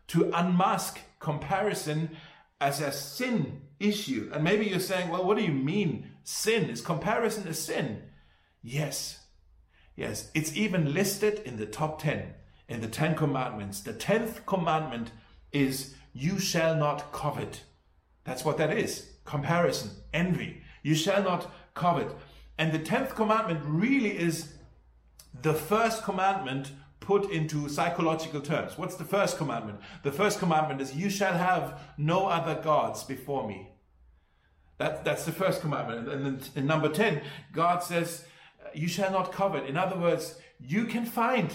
to 0.09 0.31
unmask 0.33 0.99
comparison 1.19 2.15
as 2.61 2.81
a 2.81 2.91
sin 2.91 3.61
issue. 3.79 4.29
And 4.33 4.43
maybe 4.43 4.65
you're 4.65 4.79
saying, 4.79 5.09
well, 5.09 5.25
what 5.25 5.37
do 5.37 5.43
you 5.43 5.51
mean 5.51 6.11
sin? 6.23 6.69
Is 6.69 6.81
comparison 6.81 7.47
a 7.47 7.53
sin? 7.53 8.03
Yes. 8.61 9.25
Yes. 9.95 10.29
It's 10.33 10.55
even 10.55 10.93
listed 10.93 11.41
in 11.45 11.57
the 11.57 11.65
top 11.65 12.01
10, 12.01 12.33
in 12.67 12.81
the 12.81 12.87
10 12.87 13.15
commandments. 13.15 13.81
The 13.81 13.93
10th 13.93 14.45
commandment 14.45 15.11
is, 15.51 15.95
you 16.13 16.39
shall 16.39 16.75
not 16.75 17.11
covet. 17.11 17.63
That's 18.23 18.43
what 18.43 18.57
that 18.57 18.77
is 18.77 19.13
comparison, 19.25 19.91
envy. 20.13 20.61
You 20.81 20.95
shall 20.95 21.23
not 21.23 21.51
covet. 21.75 22.11
And 22.57 22.71
the 22.71 22.79
10th 22.79 23.15
commandment 23.15 23.61
really 23.63 24.17
is 24.17 24.53
the 25.41 25.53
first 25.53 26.03
commandment 26.03 26.71
put 27.09 27.31
into 27.31 27.67
psychological 27.67 28.39
terms. 28.39 28.77
What's 28.77 28.93
the 28.93 29.03
first 29.03 29.39
commandment? 29.39 29.79
The 30.03 30.11
first 30.11 30.37
commandment 30.37 30.79
is, 30.79 30.95
You 30.95 31.09
shall 31.09 31.33
have 31.33 31.81
no 31.97 32.27
other 32.27 32.61
gods 32.61 33.03
before 33.03 33.47
me. 33.47 33.71
That, 34.77 35.03
that's 35.03 35.25
the 35.25 35.31
first 35.31 35.61
commandment. 35.61 36.07
And 36.07 36.23
then 36.23 36.41
in 36.55 36.67
number 36.67 36.87
10, 36.87 37.23
God 37.51 37.79
says, 37.79 38.25
You 38.75 38.87
shall 38.87 39.11
not 39.11 39.31
covet. 39.31 39.65
In 39.65 39.75
other 39.75 39.97
words, 39.97 40.35
you 40.59 40.85
can 40.85 41.03
find 41.03 41.51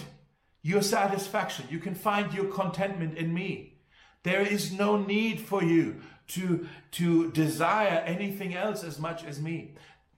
your 0.61 0.81
satisfaction, 0.81 1.67
you 1.69 1.79
can 1.79 1.95
find 1.95 2.33
your 2.33 2.47
contentment 2.51 3.17
in 3.17 3.33
me. 3.33 3.77
There 4.23 4.41
is 4.41 4.73
no 4.73 4.97
need 4.97 5.39
for 5.39 5.63
you 5.63 6.01
to, 6.35 6.67
to 6.91 7.31
desire 7.31 8.03
anything 8.05 8.55
else 8.55 8.83
as 8.83 8.99
much 8.99 9.23
as 9.23 9.39
me. 9.39 9.75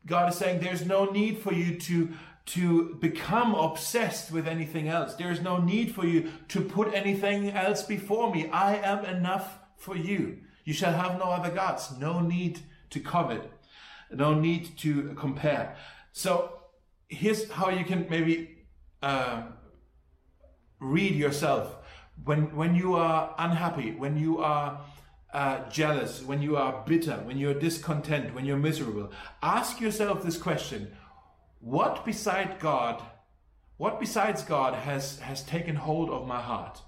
God 0.08 0.30
is 0.30 0.36
saying 0.39 0.62
there's 0.62 0.86
no 0.86 1.06
need 1.06 1.38
for 1.38 1.54
you 1.54 1.78
to, 1.78 2.10
to 2.48 2.96
become 2.96 3.54
obsessed 3.54 4.32
with 4.32 4.48
anything 4.48 4.88
else. 4.88 5.16
There 5.16 5.32
is 5.32 5.42
no 5.42 5.58
need 5.58 5.94
for 5.94 6.06
you 6.06 6.32
to 6.48 6.62
put 6.62 6.94
anything 6.94 7.52
else 7.52 7.84
before 7.84 8.34
me. 8.34 8.50
I 8.50 8.76
am 8.78 9.06
enough 9.06 9.60
for 9.76 9.96
you. 9.96 10.40
You 10.64 10.74
shall 10.74 10.94
have 10.94 11.20
no 11.20 11.26
other 11.26 11.54
gods. 11.54 11.92
No 12.00 12.22
need 12.22 12.60
to 12.90 13.00
covet. 13.00 13.52
No 14.12 14.34
need 14.34 14.78
to 14.80 15.14
compare. 15.16 15.76
So 16.14 16.58
here's 17.10 17.50
how 17.52 17.70
you 17.70 17.84
can 17.84 18.08
maybe 18.10 18.58
uh, 19.02 19.44
read 20.80 21.16
yourself 21.16 21.76
when 22.24 22.56
when 22.56 22.76
you 22.76 22.96
are 22.96 23.36
unhappy, 23.38 23.92
when 23.92 24.18
you 24.18 24.40
are 24.40 24.82
uh, 25.34 25.70
jealous, 25.70 26.24
when 26.24 26.42
you 26.42 26.58
are 26.58 26.84
bitter, 26.88 27.18
when 27.26 27.38
you're 27.38 27.54
discontent, 27.54 28.34
when 28.34 28.46
you're 28.46 28.58
miserable. 28.58 29.12
Ask 29.44 29.82
yourself 29.82 30.24
this 30.24 30.38
question: 30.38 30.92
What 31.60 32.06
beside 32.06 32.60
God, 32.60 33.02
what 33.78 34.00
besides 34.00 34.43
God 34.43 34.74
has 34.74 35.20
has 35.20 35.43
taken 35.43 35.76
hold 35.76 36.10
of 36.10 36.28
my 36.28 36.41
heart? 36.41 36.82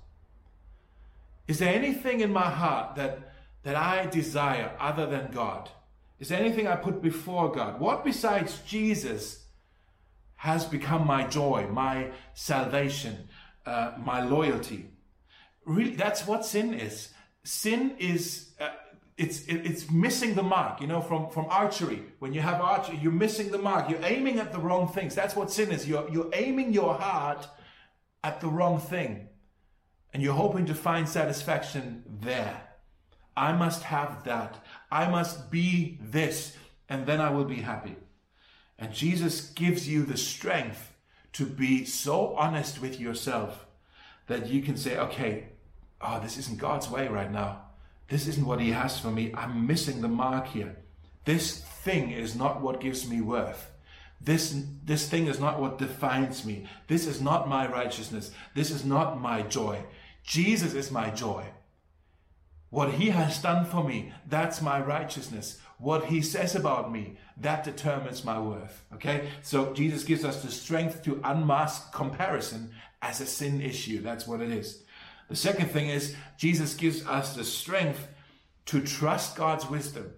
Is 1.48 1.60
there 1.60 1.74
anything 1.74 2.22
in 2.22 2.32
my 2.32 2.50
heart 2.50 2.96
that 2.96 3.34
that 3.64 3.76
I 3.76 4.06
desire 4.06 4.72
other 4.80 5.06
than 5.06 5.32
God? 5.32 5.70
Is 6.20 6.30
there 6.30 6.40
anything 6.40 6.68
I 6.68 6.76
put 6.76 7.02
before 7.02 7.52
God? 7.52 7.80
What 7.80 8.04
besides 8.04 8.60
Jesus 8.68 9.46
has 10.36 10.66
become 10.66 11.08
my 11.08 11.26
joy, 11.28 11.68
my 11.72 12.12
salvation, 12.34 13.30
uh, 13.66 13.94
my 13.98 14.22
loyalty? 14.22 14.90
Really, 15.66 15.96
that's 15.96 16.28
what 16.28 16.46
sin 16.46 16.74
is. 16.74 17.10
Sin 17.44 17.96
is 18.00 18.52
uh, 18.60 18.70
it's 19.20 19.46
it's 19.48 19.92
missing 19.92 20.34
the 20.34 20.44
mark. 20.44 20.80
You 20.80 20.88
know, 20.88 21.02
from 21.02 21.30
from 21.30 21.46
archery. 21.50 22.04
When 22.20 22.34
you 22.34 22.42
have 22.42 22.62
archery, 22.62 22.98
you're 23.02 23.12
missing 23.12 23.52
the 23.52 23.58
mark. 23.58 23.90
You're 23.90 24.04
aiming 24.04 24.40
at 24.40 24.52
the 24.54 24.60
wrong 24.60 24.88
things. 24.88 25.14
That's 25.14 25.36
what 25.36 25.52
sin 25.52 25.72
is. 25.72 25.88
You're 25.88 26.10
you're 26.10 26.30
aiming 26.34 26.74
your 26.74 26.94
heart 26.94 27.48
at 28.24 28.40
the 28.40 28.48
wrong 28.48 28.80
thing, 28.80 29.28
and 30.14 30.24
you're 30.24 30.34
hoping 30.34 30.66
to 30.68 30.74
find 30.74 31.08
satisfaction 31.08 32.04
there. 32.22 32.62
I 33.36 33.52
must 33.54 33.84
have 33.84 34.24
that. 34.24 34.64
I 34.90 35.10
must 35.10 35.52
be 35.52 36.00
this, 36.02 36.56
and 36.88 37.06
then 37.06 37.20
I 37.20 37.30
will 37.30 37.46
be 37.46 37.62
happy. 37.62 37.98
And 38.78 38.94
Jesus 38.94 39.50
gives 39.50 39.88
you 39.88 40.04
the 40.04 40.18
strength 40.18 40.94
to 41.34 41.46
be 41.46 41.84
so 41.86 42.36
honest 42.36 42.82
with 42.82 43.00
yourself 43.00 43.66
that 44.28 44.48
you 44.48 44.62
can 44.62 44.78
say, 44.78 44.98
okay, 44.98 45.50
oh, 46.02 46.20
this 46.22 46.38
isn't 46.38 46.60
God's 46.60 46.90
way 46.90 47.08
right 47.08 47.32
now. 47.32 47.69
This 48.10 48.28
isn't 48.28 48.46
what 48.46 48.60
He 48.60 48.72
has 48.72 49.00
for 49.00 49.12
me. 49.12 49.32
I'm 49.34 49.66
missing 49.68 50.02
the 50.02 50.08
mark 50.08 50.48
here. 50.48 50.78
This 51.26 51.60
thing 51.60 52.12
is 52.12 52.36
not 52.36 52.62
what 52.62 52.82
gives 52.82 53.08
me 53.08 53.22
worth. 53.22 53.72
This, 54.22 54.64
this 54.84 55.08
thing 55.08 55.28
is 55.28 55.40
not 55.40 55.62
what 55.62 55.78
defines 55.78 56.46
me. 56.46 56.68
This 56.88 57.08
is 57.08 57.22
not 57.22 57.48
my 57.48 57.70
righteousness. 57.70 58.32
This 58.54 58.70
is 58.70 58.84
not 58.84 59.22
my 59.22 59.44
joy. 59.44 59.84
Jesus 60.24 60.74
is 60.74 60.92
my 60.92 61.10
joy. 61.10 61.46
What 62.70 62.94
he 62.94 63.10
has 63.10 63.42
done 63.42 63.66
for 63.66 63.84
me, 63.84 64.14
that's 64.28 64.62
my 64.62 64.80
righteousness. 64.80 65.60
What 65.80 66.06
he 66.06 66.22
says 66.22 66.56
about 66.56 66.92
me, 66.92 67.18
that 67.38 67.64
determines 67.64 68.26
my 68.26 68.40
worth. 68.40 68.84
Okay? 68.94 69.30
So 69.42 69.74
Jesus 69.74 70.04
gives 70.04 70.26
us 70.26 70.44
the 70.44 70.52
strength 70.52 71.04
to 71.04 71.22
unmask 71.24 71.92
comparison 71.94 72.72
as 73.02 73.22
a 73.22 73.26
sin 73.26 73.62
issue. 73.62 74.02
That's 74.02 74.28
what 74.28 74.42
it 74.42 74.52
is. 74.52 74.84
The 75.30 75.36
second 75.36 75.70
thing 75.70 75.90
is 75.90 76.16
Jesus 76.38 76.74
gives 76.74 77.06
us 77.06 77.36
the 77.36 77.44
strength 77.44 78.08
to 78.66 78.82
trust 78.82 79.36
God's 79.36 79.70
wisdom. 79.70 80.12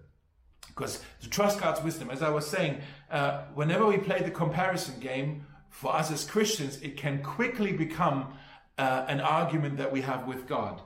Because 0.68 1.02
to 1.20 1.28
trust 1.28 1.60
God's 1.60 1.82
wisdom, 1.82 2.10
as 2.10 2.22
I 2.22 2.30
was 2.30 2.46
saying, 2.46 2.80
uh, 3.10 3.42
whenever 3.54 3.86
we 3.86 3.98
play 3.98 4.22
the 4.22 4.30
comparison 4.30 4.98
game, 5.00 5.46
for 5.72 5.94
us 5.96 6.12
as 6.12 6.24
Christians, 6.24 6.80
it 6.82 6.96
can 6.96 7.22
quickly 7.22 7.72
become 7.72 8.34
uh, 8.78 9.06
an 9.08 9.20
argument 9.20 9.78
that 9.78 9.90
we 9.90 10.02
have 10.02 10.26
with 10.26 10.46
God. 10.46 10.82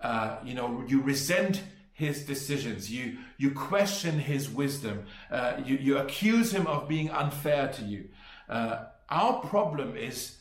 Uh, 0.00 0.36
you 0.44 0.54
know, 0.54 0.84
you 0.86 1.02
resent 1.02 1.62
his 1.92 2.24
decisions. 2.24 2.90
You 2.90 3.18
you 3.36 3.50
question 3.50 4.18
his 4.18 4.48
wisdom. 4.48 5.04
Uh, 5.30 5.60
you 5.64 5.76
you 5.76 5.98
accuse 5.98 6.52
him 6.52 6.66
of 6.66 6.88
being 6.88 7.10
unfair 7.10 7.68
to 7.72 7.82
you. 7.82 8.08
Uh, 8.48 8.84
our 9.10 9.40
problem 9.40 9.96
is 9.96 10.36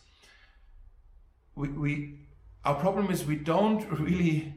we, 1.55 1.67
we 1.67 2.19
our 2.65 2.76
problem 2.76 3.10
is 3.10 3.26
we 3.26 3.36
don't 3.36 3.89
really 4.00 4.54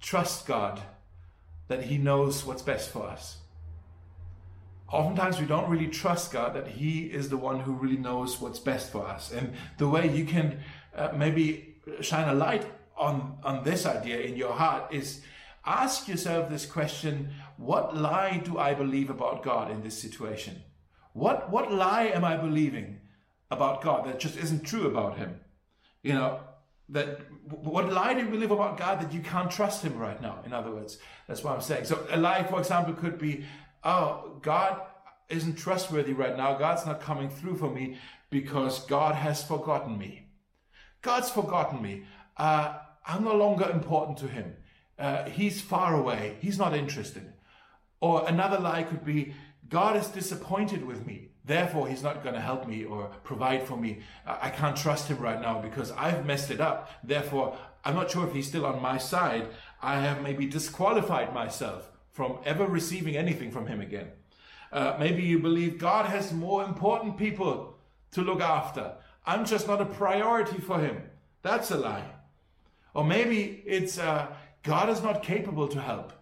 trust 0.00 0.46
God 0.46 0.80
that 1.68 1.84
He 1.84 1.98
knows 1.98 2.44
what's 2.44 2.62
best 2.62 2.90
for 2.90 3.04
us. 3.04 3.38
Oftentimes, 4.90 5.38
we 5.38 5.46
don't 5.46 5.68
really 5.68 5.88
trust 5.88 6.32
God 6.32 6.54
that 6.54 6.66
He 6.66 7.02
is 7.02 7.28
the 7.28 7.36
one 7.36 7.60
who 7.60 7.72
really 7.72 7.98
knows 7.98 8.40
what's 8.40 8.58
best 8.58 8.90
for 8.90 9.06
us. 9.06 9.30
And 9.32 9.52
the 9.76 9.88
way 9.88 10.14
you 10.14 10.24
can 10.24 10.60
uh, 10.96 11.10
maybe 11.14 11.76
shine 12.00 12.28
a 12.28 12.34
light 12.34 12.66
on, 12.96 13.38
on 13.44 13.64
this 13.64 13.84
idea 13.86 14.20
in 14.20 14.36
your 14.36 14.52
heart 14.52 14.92
is 14.92 15.20
ask 15.64 16.08
yourself 16.08 16.48
this 16.48 16.64
question 16.64 17.30
What 17.58 17.96
lie 17.96 18.38
do 18.38 18.58
I 18.58 18.72
believe 18.72 19.10
about 19.10 19.42
God 19.42 19.70
in 19.70 19.82
this 19.82 19.98
situation? 19.98 20.62
What, 21.12 21.50
what 21.50 21.70
lie 21.70 22.04
am 22.04 22.24
I 22.24 22.36
believing 22.36 23.00
about 23.50 23.82
God 23.82 24.06
that 24.06 24.20
just 24.20 24.38
isn't 24.38 24.64
true 24.64 24.86
about 24.86 25.18
Him? 25.18 25.40
You 26.02 26.14
know, 26.14 26.40
that 26.88 27.20
what 27.50 27.92
lie 27.92 28.14
do 28.14 28.28
we 28.28 28.38
live 28.38 28.50
about 28.50 28.78
God 28.78 29.00
that 29.00 29.12
you 29.12 29.20
can't 29.20 29.50
trust 29.50 29.82
Him 29.82 29.98
right 29.98 30.20
now? 30.20 30.40
In 30.44 30.52
other 30.52 30.70
words, 30.70 30.98
that's 31.26 31.42
what 31.42 31.54
I'm 31.54 31.60
saying. 31.60 31.84
So 31.84 32.06
a 32.10 32.16
lie, 32.16 32.44
for 32.44 32.58
example, 32.58 32.94
could 32.94 33.18
be, 33.18 33.44
oh, 33.84 34.38
God 34.42 34.80
isn't 35.28 35.56
trustworthy 35.56 36.12
right 36.12 36.36
now. 36.36 36.56
God's 36.56 36.86
not 36.86 37.00
coming 37.00 37.28
through 37.28 37.56
for 37.56 37.70
me 37.70 37.98
because 38.30 38.84
God 38.86 39.14
has 39.14 39.42
forgotten 39.42 39.98
me. 39.98 40.28
God's 41.02 41.30
forgotten 41.30 41.82
me. 41.82 42.04
Uh, 42.36 42.78
I'm 43.06 43.24
no 43.24 43.34
longer 43.34 43.70
important 43.70 44.18
to 44.18 44.28
him. 44.28 44.56
Uh, 44.98 45.24
he's 45.24 45.60
far 45.60 45.94
away. 45.94 46.36
He's 46.40 46.58
not 46.58 46.74
interested. 46.74 47.32
Or 48.00 48.26
another 48.28 48.58
lie 48.58 48.82
could 48.82 49.04
be 49.04 49.34
God 49.68 49.96
is 49.96 50.08
disappointed 50.08 50.84
with 50.86 51.06
me. 51.06 51.28
Therefore, 51.48 51.88
he's 51.88 52.02
not 52.02 52.22
going 52.22 52.34
to 52.34 52.42
help 52.42 52.68
me 52.68 52.84
or 52.84 53.06
provide 53.24 53.62
for 53.62 53.74
me. 53.74 54.00
I 54.26 54.50
can't 54.50 54.76
trust 54.76 55.08
him 55.08 55.16
right 55.16 55.40
now 55.40 55.62
because 55.62 55.90
I've 55.92 56.26
messed 56.26 56.50
it 56.50 56.60
up. 56.60 56.90
Therefore, 57.02 57.56
I'm 57.82 57.94
not 57.94 58.10
sure 58.10 58.26
if 58.28 58.34
he's 58.34 58.46
still 58.46 58.66
on 58.66 58.82
my 58.82 58.98
side. 58.98 59.48
I 59.80 59.98
have 60.00 60.20
maybe 60.20 60.44
disqualified 60.44 61.32
myself 61.32 61.90
from 62.10 62.38
ever 62.44 62.66
receiving 62.66 63.16
anything 63.16 63.50
from 63.50 63.66
him 63.66 63.80
again. 63.80 64.08
Uh, 64.70 64.96
maybe 65.00 65.22
you 65.22 65.38
believe 65.38 65.78
God 65.78 66.04
has 66.04 66.34
more 66.34 66.62
important 66.64 67.16
people 67.16 67.78
to 68.10 68.20
look 68.20 68.42
after. 68.42 68.92
I'm 69.24 69.46
just 69.46 69.66
not 69.66 69.80
a 69.80 69.86
priority 69.86 70.58
for 70.58 70.78
him. 70.78 71.00
That's 71.40 71.70
a 71.70 71.78
lie. 71.78 72.10
Or 72.92 73.04
maybe 73.04 73.62
it's 73.64 73.98
uh, 73.98 74.26
God 74.62 74.90
is 74.90 75.02
not 75.02 75.22
capable 75.22 75.68
to 75.68 75.80
help. 75.80 76.12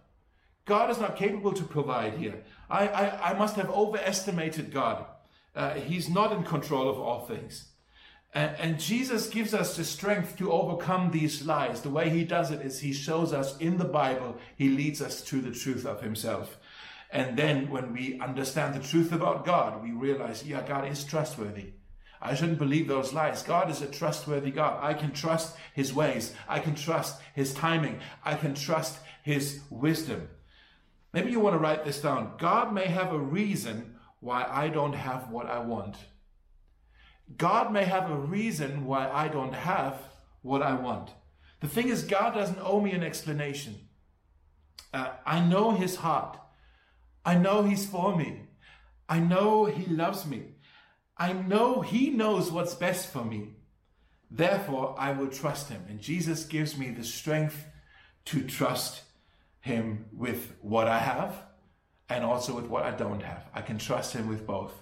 God 0.63 0.89
is 0.89 0.99
not 0.99 1.17
capable 1.17 1.51
to 1.51 1.63
provide 1.65 2.13
here. 2.13 2.43
I, 2.69 2.87
I, 2.87 3.31
I 3.31 3.33
must 3.33 3.57
have 3.57 3.69
overestimated 3.69 4.71
God. 4.71 5.05
Uh, 5.57 5.73
he's 5.73 6.07
not 6.07 6.31
in 6.31 6.43
control 6.43 6.87
of 6.87 6.99
all 6.99 7.25
things. 7.25 7.69
And, 8.31 8.55
and 8.59 8.79
Jesus 8.79 9.27
gives 9.27 9.55
us 9.55 9.75
the 9.75 9.83
strength 9.83 10.37
to 10.37 10.51
overcome 10.51 11.09
these 11.09 11.43
lies. 11.43 11.81
The 11.81 11.89
way 11.89 12.09
he 12.09 12.23
does 12.23 12.51
it 12.51 12.61
is 12.61 12.79
he 12.79 12.93
shows 12.93 13.33
us 13.33 13.57
in 13.57 13.77
the 13.77 13.85
Bible, 13.85 14.37
he 14.55 14.69
leads 14.69 15.01
us 15.01 15.21
to 15.23 15.41
the 15.41 15.51
truth 15.51 15.83
of 15.83 16.01
himself. 16.01 16.59
And 17.09 17.35
then 17.35 17.71
when 17.71 17.91
we 17.91 18.19
understand 18.19 18.75
the 18.75 18.87
truth 18.87 19.11
about 19.11 19.45
God, 19.45 19.81
we 19.81 19.91
realize, 19.91 20.45
yeah, 20.45 20.61
God 20.61 20.87
is 20.87 21.03
trustworthy. 21.03 21.71
I 22.21 22.35
shouldn't 22.35 22.59
believe 22.59 22.87
those 22.87 23.13
lies. 23.13 23.41
God 23.41 23.71
is 23.71 23.81
a 23.81 23.87
trustworthy 23.87 24.51
God. 24.51 24.77
I 24.83 24.93
can 24.93 25.11
trust 25.11 25.55
his 25.73 25.91
ways. 25.91 26.35
I 26.47 26.59
can 26.59 26.75
trust 26.75 27.19
his 27.33 27.53
timing. 27.55 27.99
I 28.23 28.35
can 28.35 28.53
trust 28.53 28.99
his 29.23 29.61
wisdom. 29.71 30.29
Maybe 31.13 31.31
you 31.31 31.39
want 31.39 31.55
to 31.55 31.59
write 31.59 31.83
this 31.83 32.01
down. 32.01 32.33
God 32.37 32.73
may 32.73 32.85
have 32.85 33.11
a 33.11 33.19
reason 33.19 33.96
why 34.19 34.45
I 34.49 34.69
don't 34.69 34.93
have 34.93 35.29
what 35.29 35.47
I 35.47 35.59
want. 35.59 35.97
God 37.37 37.71
may 37.71 37.83
have 37.83 38.09
a 38.09 38.15
reason 38.15 38.85
why 38.85 39.09
I 39.09 39.27
don't 39.27 39.53
have 39.53 39.99
what 40.41 40.61
I 40.61 40.73
want. 40.73 41.11
The 41.59 41.67
thing 41.67 41.89
is, 41.89 42.03
God 42.03 42.33
doesn't 42.33 42.59
owe 42.61 42.79
me 42.79 42.91
an 42.91 43.03
explanation. 43.03 43.75
Uh, 44.93 45.09
I 45.25 45.39
know 45.39 45.71
his 45.71 45.97
heart. 45.97 46.37
I 47.25 47.35
know 47.35 47.63
he's 47.63 47.85
for 47.85 48.15
me. 48.15 48.43
I 49.09 49.19
know 49.19 49.65
he 49.65 49.85
loves 49.85 50.25
me. 50.25 50.57
I 51.19 51.33
know 51.33 51.81
He 51.81 52.11
knows 52.11 52.51
what's 52.51 52.75
best 52.75 53.11
for 53.11 53.25
me. 53.25 53.55
Therefore, 54.29 54.95
I 54.97 55.13
will 55.13 55.29
trust 55.29 55.69
Him. 55.69 55.83
And 55.89 55.99
Jesus 55.99 56.43
gives 56.43 56.77
me 56.77 56.91
the 56.91 57.03
strength 57.03 57.65
to 58.25 58.43
trust 58.43 59.01
Him 59.59 60.05
with 60.13 60.53
what 60.61 60.87
I 60.87 60.99
have 60.99 61.43
and 62.09 62.23
also 62.23 62.53
with 62.55 62.67
what 62.67 62.83
I 62.83 62.91
don't 62.91 63.21
have. 63.23 63.45
I 63.53 63.61
can 63.61 63.77
trust 63.77 64.13
Him 64.13 64.27
with 64.27 64.45
both. 64.45 64.73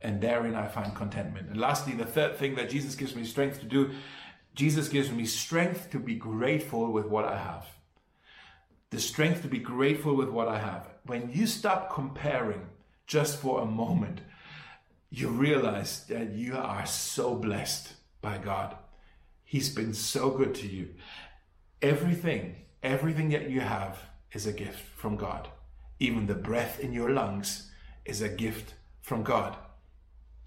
And 0.00 0.20
therein 0.20 0.54
I 0.56 0.66
find 0.66 0.94
contentment. 0.96 1.48
And 1.48 1.58
lastly, 1.60 1.94
the 1.94 2.04
third 2.04 2.36
thing 2.36 2.56
that 2.56 2.70
Jesus 2.70 2.94
gives 2.96 3.14
me 3.14 3.24
strength 3.24 3.60
to 3.60 3.66
do, 3.66 3.90
Jesus 4.54 4.88
gives 4.88 5.10
me 5.10 5.24
strength 5.26 5.90
to 5.90 5.98
be 5.98 6.14
grateful 6.16 6.90
with 6.92 7.06
what 7.06 7.24
I 7.24 7.36
have. 7.38 7.66
the 8.90 9.00
strength 9.00 9.42
to 9.42 9.48
be 9.48 9.58
grateful 9.58 10.14
with 10.14 10.28
what 10.28 10.48
I 10.48 10.58
have. 10.58 10.86
When 11.06 11.30
you 11.32 11.46
stop 11.46 11.92
comparing 11.92 12.66
just 13.06 13.38
for 13.40 13.60
a 13.62 13.66
moment, 13.66 14.20
you 15.10 15.28
realize 15.28 16.04
that 16.06 16.32
you 16.32 16.56
are 16.56 16.86
so 16.86 17.34
blessed 17.34 17.94
by 18.20 18.38
God. 18.38 18.76
He's 19.44 19.70
been 19.74 19.94
so 19.94 20.30
good 20.30 20.54
to 20.56 20.66
you. 20.66 20.90
Everything, 21.80 22.56
everything 22.82 23.30
that 23.30 23.50
you 23.50 23.60
have 23.60 23.98
is 24.32 24.46
a 24.46 24.52
gift 24.52 24.80
from 24.96 25.16
God. 25.16 25.48
Even 26.02 26.26
the 26.26 26.34
breath 26.34 26.80
in 26.80 26.92
your 26.92 27.10
lungs 27.10 27.70
is 28.04 28.20
a 28.20 28.28
gift 28.28 28.74
from 29.02 29.22
God. 29.22 29.56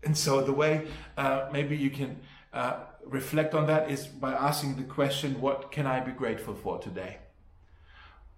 And 0.03 0.17
so 0.17 0.41
the 0.41 0.51
way 0.51 0.85
uh, 1.15 1.47
maybe 1.49 1.77
you 1.77 1.89
can 1.89 2.19
uh, 2.51 2.79
reflect 3.05 3.53
on 3.53 3.65
that 3.67 3.89
is 3.89 4.05
by 4.05 4.33
asking 4.33 4.75
the 4.75 4.83
question, 4.83 5.39
what 5.39 5.71
can 5.71 5.87
I 5.87 6.01
be 6.01 6.11
grateful 6.11 6.55
for 6.55 6.77
today? 6.79 7.19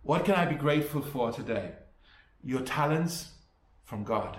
What 0.03 0.25
can 0.25 0.35
I 0.35 0.45
be 0.45 0.53
grateful 0.53 1.01
for 1.01 1.31
today? 1.31 1.71
Your 2.43 2.61
talents 2.61 3.31
from 3.83 4.03
God, 4.03 4.37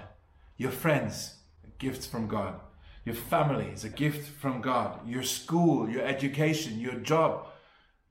your 0.56 0.70
friends, 0.70 1.34
gifts 1.78 2.06
from 2.06 2.28
God, 2.28 2.60
your 3.04 3.16
family 3.16 3.70
is 3.74 3.82
a 3.82 3.88
gift 3.88 4.28
from 4.28 4.60
God, 4.60 5.00
your 5.04 5.24
school, 5.24 5.90
your 5.90 6.04
education, 6.04 6.78
your 6.78 7.00
job, 7.00 7.48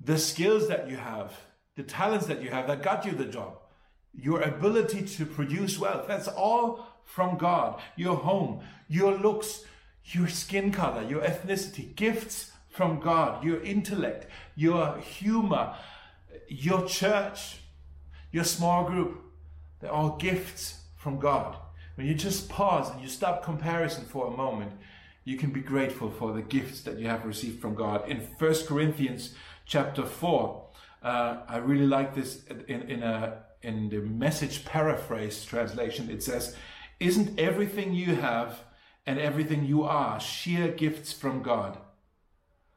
the 0.03 0.17
skills 0.17 0.67
that 0.67 0.89
you 0.89 0.97
have, 0.97 1.32
the 1.77 1.84
talents 1.84 2.25
that 2.25 2.41
you 2.41 2.49
have 2.49 2.67
that 2.67 2.84
got 2.84 3.06
you 3.06 3.13
the 3.13 3.32
job, 3.38 3.60
your 4.17 4.41
ability 4.41 5.03
to 5.03 5.25
produce 5.25 5.77
wealth, 5.80 6.06
that's 6.08 6.27
all 6.27 6.88
from 7.06 7.38
God. 7.38 7.80
Your 7.95 8.17
home, 8.17 8.62
your 8.88 9.17
looks, 9.17 9.63
your 10.06 10.27
skin 10.27 10.71
color, 10.71 11.03
your 11.03 11.21
ethnicity, 11.21 11.95
gifts 11.95 12.51
from 12.69 12.99
God, 12.99 13.43
your 13.43 13.62
intellect, 13.63 14.27
your 14.56 14.97
humor, 14.97 15.75
your 16.47 16.86
church, 16.86 17.60
your 18.32 18.43
small 18.43 18.86
group. 18.86 19.21
They're 19.80 19.91
all 19.91 20.17
gifts 20.17 20.82
from 20.95 21.19
God. 21.19 21.58
When 21.95 22.08
you 22.08 22.13
just 22.13 22.49
pause 22.49 22.89
and 22.91 23.01
you 23.01 23.08
stop 23.08 23.43
comparison 23.43 24.06
for 24.06 24.27
a 24.27 24.32
moment, 24.32 24.71
you 25.23 25.38
can 25.38 25.49
be 25.49 25.62
grateful 25.62 26.10
for 26.10 26.32
the 26.34 26.41
gifts 26.41 26.82
that 26.82 26.99
you 26.99 27.08
have 27.08 27.25
received 27.25 27.60
from 27.60 27.75
God. 27.75 28.08
In 28.08 28.19
1 28.19 28.53
Corinthians 28.65 29.36
chapter 29.65 30.06
4, 30.06 30.63
uh, 31.03 31.38
I 31.47 31.58
really 31.58 31.86
like 31.86 32.15
this 32.15 32.43
in, 32.67 32.84
in, 32.84 33.03
a, 33.03 33.43
in 33.62 33.89
the 33.89 34.00
message 34.00 34.65
paraphrase 34.65 35.43
translation. 35.43 36.10
It 36.10 36.24
says, 36.24 36.56
Isn't 37.00 37.39
everything 37.39 37.93
you 37.93 38.15
have 38.15 38.60
and 39.06 39.20
everything 39.20 39.65
you 39.65 39.84
are 39.84 40.20
sheer 40.20 40.67
gifts 40.70 41.13
from 41.13 41.41
God? 41.41 41.78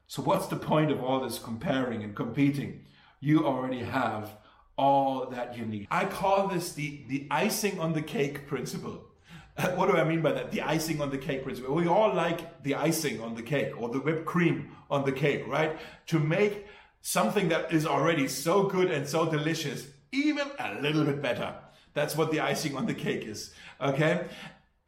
So, 0.07 0.23
what's 0.23 0.49
the 0.49 0.57
point 0.57 0.91
of 0.91 1.03
all 1.03 1.21
this 1.21 1.39
comparing 1.39 2.03
and 2.03 2.17
competing? 2.17 2.85
You 3.21 3.47
already 3.47 3.81
have 3.81 4.37
all 4.77 5.27
that 5.27 5.57
you 5.57 5.65
need. 5.65 5.87
I 5.91 6.07
call 6.07 6.49
this 6.49 6.73
the, 6.73 7.03
the 7.09 7.27
icing 7.31 7.79
on 7.79 7.93
the 7.93 8.03
cake 8.03 8.47
principle. 8.47 9.05
what 9.75 9.91
do 9.91 9.97
I 9.97 10.05
mean 10.05 10.23
by 10.23 10.33
that? 10.33 10.51
The 10.51 10.63
icing 10.63 11.01
on 11.01 11.11
the 11.11 11.19
cake 11.19 11.45
principle. 11.45 11.75
We 11.75 11.87
all 11.87 12.15
like 12.15 12.63
the 12.63 12.75
icing 12.75 13.21
on 13.21 13.35
the 13.35 13.43
cake 13.43 13.81
or 13.81 13.89
the 13.89 14.01
whipped 14.01 14.25
cream 14.25 14.71
on 14.91 15.05
the 15.05 15.13
cake, 15.13 15.47
right? 15.47 15.79
To 16.09 16.19
make 16.19 16.67
something 17.03 17.49
that 17.51 17.73
is 17.73 17.87
already 17.87 18.27
so 18.27 18.65
good 18.65 18.91
and 18.91 19.09
so 19.09 19.31
delicious 19.31 19.87
even 20.13 20.49
a 20.59 20.81
little 20.81 21.05
bit 21.05 21.23
better. 21.23 21.55
That's 21.95 22.17
what 22.17 22.31
the 22.31 22.41
icing 22.41 22.77
on 22.77 22.87
the 22.87 22.95
cake 22.95 23.25
is. 23.27 23.53
Okay. 23.81 24.27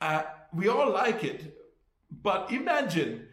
Uh, 0.01 0.23
we 0.53 0.69
all 0.69 0.91
like 0.91 1.25
it, 1.25 1.57
but 2.23 2.51
imagine 2.51 3.29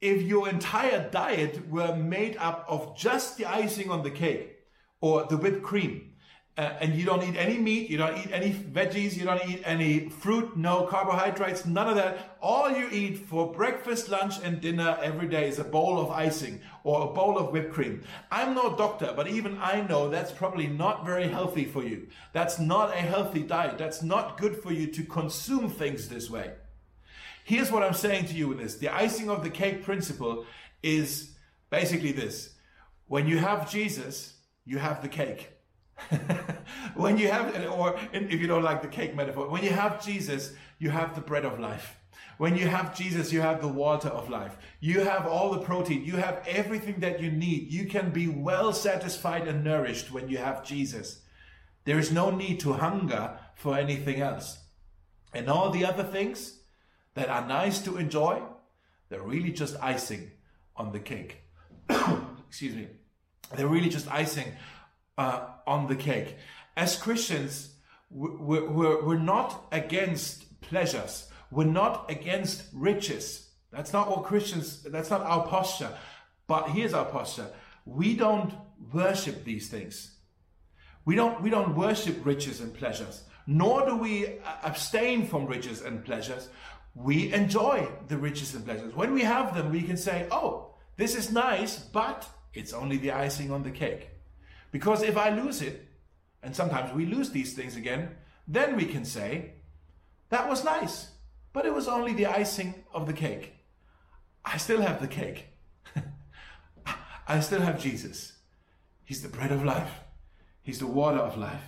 if 0.00 0.22
your 0.22 0.48
entire 0.48 1.08
diet 1.10 1.68
were 1.68 1.94
made 1.94 2.36
up 2.38 2.64
of 2.68 2.96
just 2.96 3.36
the 3.36 3.44
icing 3.44 3.90
on 3.90 4.02
the 4.02 4.10
cake 4.10 4.56
or 5.00 5.24
the 5.26 5.36
whipped 5.36 5.62
cream. 5.62 6.11
Uh, 6.62 6.76
and 6.80 6.94
you 6.94 7.04
don't 7.04 7.24
eat 7.24 7.34
any 7.36 7.58
meat, 7.58 7.90
you 7.90 7.96
don't 7.96 8.16
eat 8.16 8.30
any 8.30 8.52
veggies, 8.52 9.16
you 9.16 9.24
don't 9.24 9.44
eat 9.48 9.60
any 9.64 10.08
fruit, 10.08 10.56
no 10.56 10.86
carbohydrates, 10.86 11.66
none 11.66 11.88
of 11.88 11.96
that. 11.96 12.36
All 12.40 12.70
you 12.70 12.88
eat 12.92 13.18
for 13.18 13.52
breakfast, 13.52 14.08
lunch, 14.08 14.34
and 14.44 14.60
dinner 14.60 14.96
every 15.02 15.26
day 15.26 15.48
is 15.48 15.58
a 15.58 15.64
bowl 15.64 15.98
of 15.98 16.12
icing 16.12 16.60
or 16.84 17.02
a 17.02 17.12
bowl 17.12 17.36
of 17.36 17.50
whipped 17.50 17.72
cream. 17.72 18.04
I'm 18.30 18.54
no 18.54 18.76
doctor, 18.76 19.12
but 19.16 19.26
even 19.26 19.58
I 19.58 19.80
know 19.80 20.08
that's 20.08 20.30
probably 20.30 20.68
not 20.68 21.04
very 21.04 21.26
healthy 21.26 21.64
for 21.64 21.82
you. 21.82 22.06
That's 22.32 22.60
not 22.60 22.94
a 22.94 23.00
healthy 23.00 23.42
diet. 23.42 23.76
That's 23.76 24.00
not 24.00 24.38
good 24.38 24.54
for 24.54 24.72
you 24.72 24.86
to 24.86 25.02
consume 25.02 25.68
things 25.68 26.08
this 26.08 26.30
way. 26.30 26.52
Here's 27.42 27.72
what 27.72 27.82
I'm 27.82 27.92
saying 27.94 28.26
to 28.26 28.34
you 28.34 28.46
with 28.46 28.58
this 28.58 28.76
the 28.76 28.88
icing 28.88 29.30
of 29.30 29.42
the 29.42 29.50
cake 29.50 29.82
principle 29.82 30.46
is 30.80 31.32
basically 31.70 32.12
this 32.12 32.54
when 33.08 33.26
you 33.26 33.38
have 33.38 33.68
Jesus, 33.68 34.34
you 34.64 34.78
have 34.78 35.02
the 35.02 35.08
cake. 35.08 35.51
When 36.94 37.18
you 37.18 37.28
have, 37.28 37.54
or 37.70 37.98
if 38.12 38.40
you 38.40 38.46
don't 38.46 38.62
like 38.62 38.82
the 38.82 38.88
cake 38.88 39.14
metaphor, 39.14 39.48
when 39.48 39.62
you 39.62 39.70
have 39.70 40.04
Jesus, 40.04 40.54
you 40.78 40.90
have 40.90 41.14
the 41.14 41.20
bread 41.20 41.44
of 41.44 41.58
life. 41.58 41.96
When 42.38 42.56
you 42.56 42.66
have 42.66 42.96
Jesus, 42.96 43.32
you 43.32 43.40
have 43.40 43.60
the 43.60 43.68
water 43.68 44.08
of 44.08 44.28
life. 44.28 44.56
You 44.80 45.00
have 45.00 45.26
all 45.26 45.52
the 45.52 45.60
protein. 45.60 46.04
You 46.04 46.16
have 46.16 46.42
everything 46.46 47.00
that 47.00 47.20
you 47.20 47.30
need. 47.30 47.72
You 47.72 47.86
can 47.86 48.10
be 48.10 48.26
well 48.26 48.72
satisfied 48.72 49.46
and 49.46 49.62
nourished 49.62 50.10
when 50.10 50.28
you 50.28 50.38
have 50.38 50.64
Jesus. 50.64 51.20
There 51.84 51.98
is 51.98 52.10
no 52.10 52.30
need 52.30 52.60
to 52.60 52.72
hunger 52.72 53.38
for 53.54 53.76
anything 53.76 54.20
else. 54.20 54.58
And 55.32 55.48
all 55.48 55.70
the 55.70 55.84
other 55.84 56.04
things 56.04 56.60
that 57.14 57.28
are 57.28 57.46
nice 57.46 57.80
to 57.82 57.96
enjoy, 57.96 58.42
they're 59.08 59.22
really 59.22 59.52
just 59.52 59.76
icing 59.80 60.32
on 60.76 60.92
the 60.92 61.00
cake. 61.00 61.42
Excuse 62.48 62.74
me. 62.74 62.88
They're 63.54 63.68
really 63.68 63.88
just 63.88 64.10
icing 64.10 64.52
uh, 65.18 65.46
on 65.66 65.86
the 65.86 65.96
cake. 65.96 66.36
As 66.76 66.96
Christians, 66.96 67.74
we're, 68.10 68.68
we're, 68.68 69.04
we're 69.04 69.18
not 69.18 69.66
against 69.72 70.60
pleasures. 70.60 71.28
We're 71.50 71.64
not 71.64 72.10
against 72.10 72.64
riches. 72.72 73.48
That's 73.70 73.92
not 73.92 74.10
what 74.10 74.24
Christians, 74.24 74.82
that's 74.82 75.10
not 75.10 75.22
our 75.22 75.46
posture. 75.46 75.90
But 76.46 76.70
here's 76.70 76.94
our 76.94 77.04
posture. 77.04 77.46
We 77.84 78.16
don't 78.16 78.52
worship 78.92 79.44
these 79.44 79.68
things. 79.68 80.16
We 81.04 81.14
don't, 81.14 81.42
we 81.42 81.50
don't 81.50 81.74
worship 81.74 82.24
riches 82.24 82.60
and 82.60 82.72
pleasures, 82.72 83.24
nor 83.46 83.86
do 83.86 83.96
we 83.96 84.26
uh, 84.26 84.30
abstain 84.62 85.26
from 85.26 85.46
riches 85.46 85.82
and 85.82 86.04
pleasures. 86.04 86.48
We 86.94 87.32
enjoy 87.32 87.88
the 88.08 88.18
riches 88.18 88.54
and 88.54 88.64
pleasures. 88.64 88.94
When 88.94 89.12
we 89.12 89.22
have 89.22 89.54
them, 89.54 89.72
we 89.72 89.82
can 89.82 89.96
say, 89.96 90.28
oh, 90.30 90.74
this 90.96 91.16
is 91.16 91.32
nice, 91.32 91.78
but 91.78 92.28
it's 92.54 92.72
only 92.72 92.98
the 92.98 93.12
icing 93.12 93.50
on 93.50 93.62
the 93.62 93.70
cake. 93.70 94.11
Because 94.72 95.02
if 95.02 95.16
I 95.16 95.28
lose 95.28 95.62
it, 95.62 95.86
and 96.42 96.56
sometimes 96.56 96.92
we 96.92 97.06
lose 97.06 97.30
these 97.30 97.52
things 97.52 97.76
again, 97.76 98.16
then 98.48 98.74
we 98.74 98.86
can 98.86 99.04
say, 99.04 99.52
that 100.30 100.48
was 100.48 100.64
nice, 100.64 101.12
but 101.52 101.66
it 101.66 101.74
was 101.74 101.86
only 101.86 102.14
the 102.14 102.26
icing 102.26 102.74
of 102.92 103.06
the 103.06 103.12
cake. 103.12 103.52
I 104.44 104.56
still 104.56 104.80
have 104.80 105.00
the 105.00 105.06
cake. 105.06 105.46
I 107.28 107.38
still 107.40 107.60
have 107.60 107.80
Jesus. 107.80 108.32
He's 109.04 109.22
the 109.22 109.28
bread 109.28 109.52
of 109.52 109.64
life. 109.64 110.00
He's 110.62 110.78
the 110.80 110.86
water 110.86 111.18
of 111.18 111.36
life. 111.36 111.62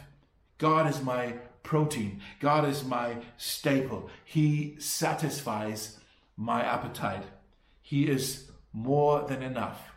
God 0.58 0.88
is 0.88 1.02
my 1.02 1.34
protein. 1.62 2.20
God 2.40 2.66
is 2.66 2.84
my 2.84 3.16
staple. 3.36 4.08
He 4.24 4.76
satisfies 4.78 5.98
my 6.36 6.62
appetite. 6.62 7.24
He 7.82 8.08
is 8.08 8.50
more 8.72 9.26
than 9.26 9.42
enough. 9.42 9.92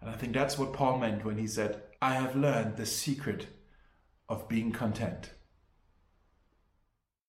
And 0.00 0.10
I 0.10 0.14
think 0.14 0.32
that's 0.32 0.58
what 0.58 0.72
Paul 0.72 0.98
meant 0.98 1.24
when 1.24 1.36
he 1.36 1.46
said, 1.46 1.82
I 2.02 2.14
have 2.14 2.34
learned 2.34 2.78
the 2.78 2.86
secret 2.86 3.48
of 4.26 4.48
being 4.48 4.72
content. 4.72 5.32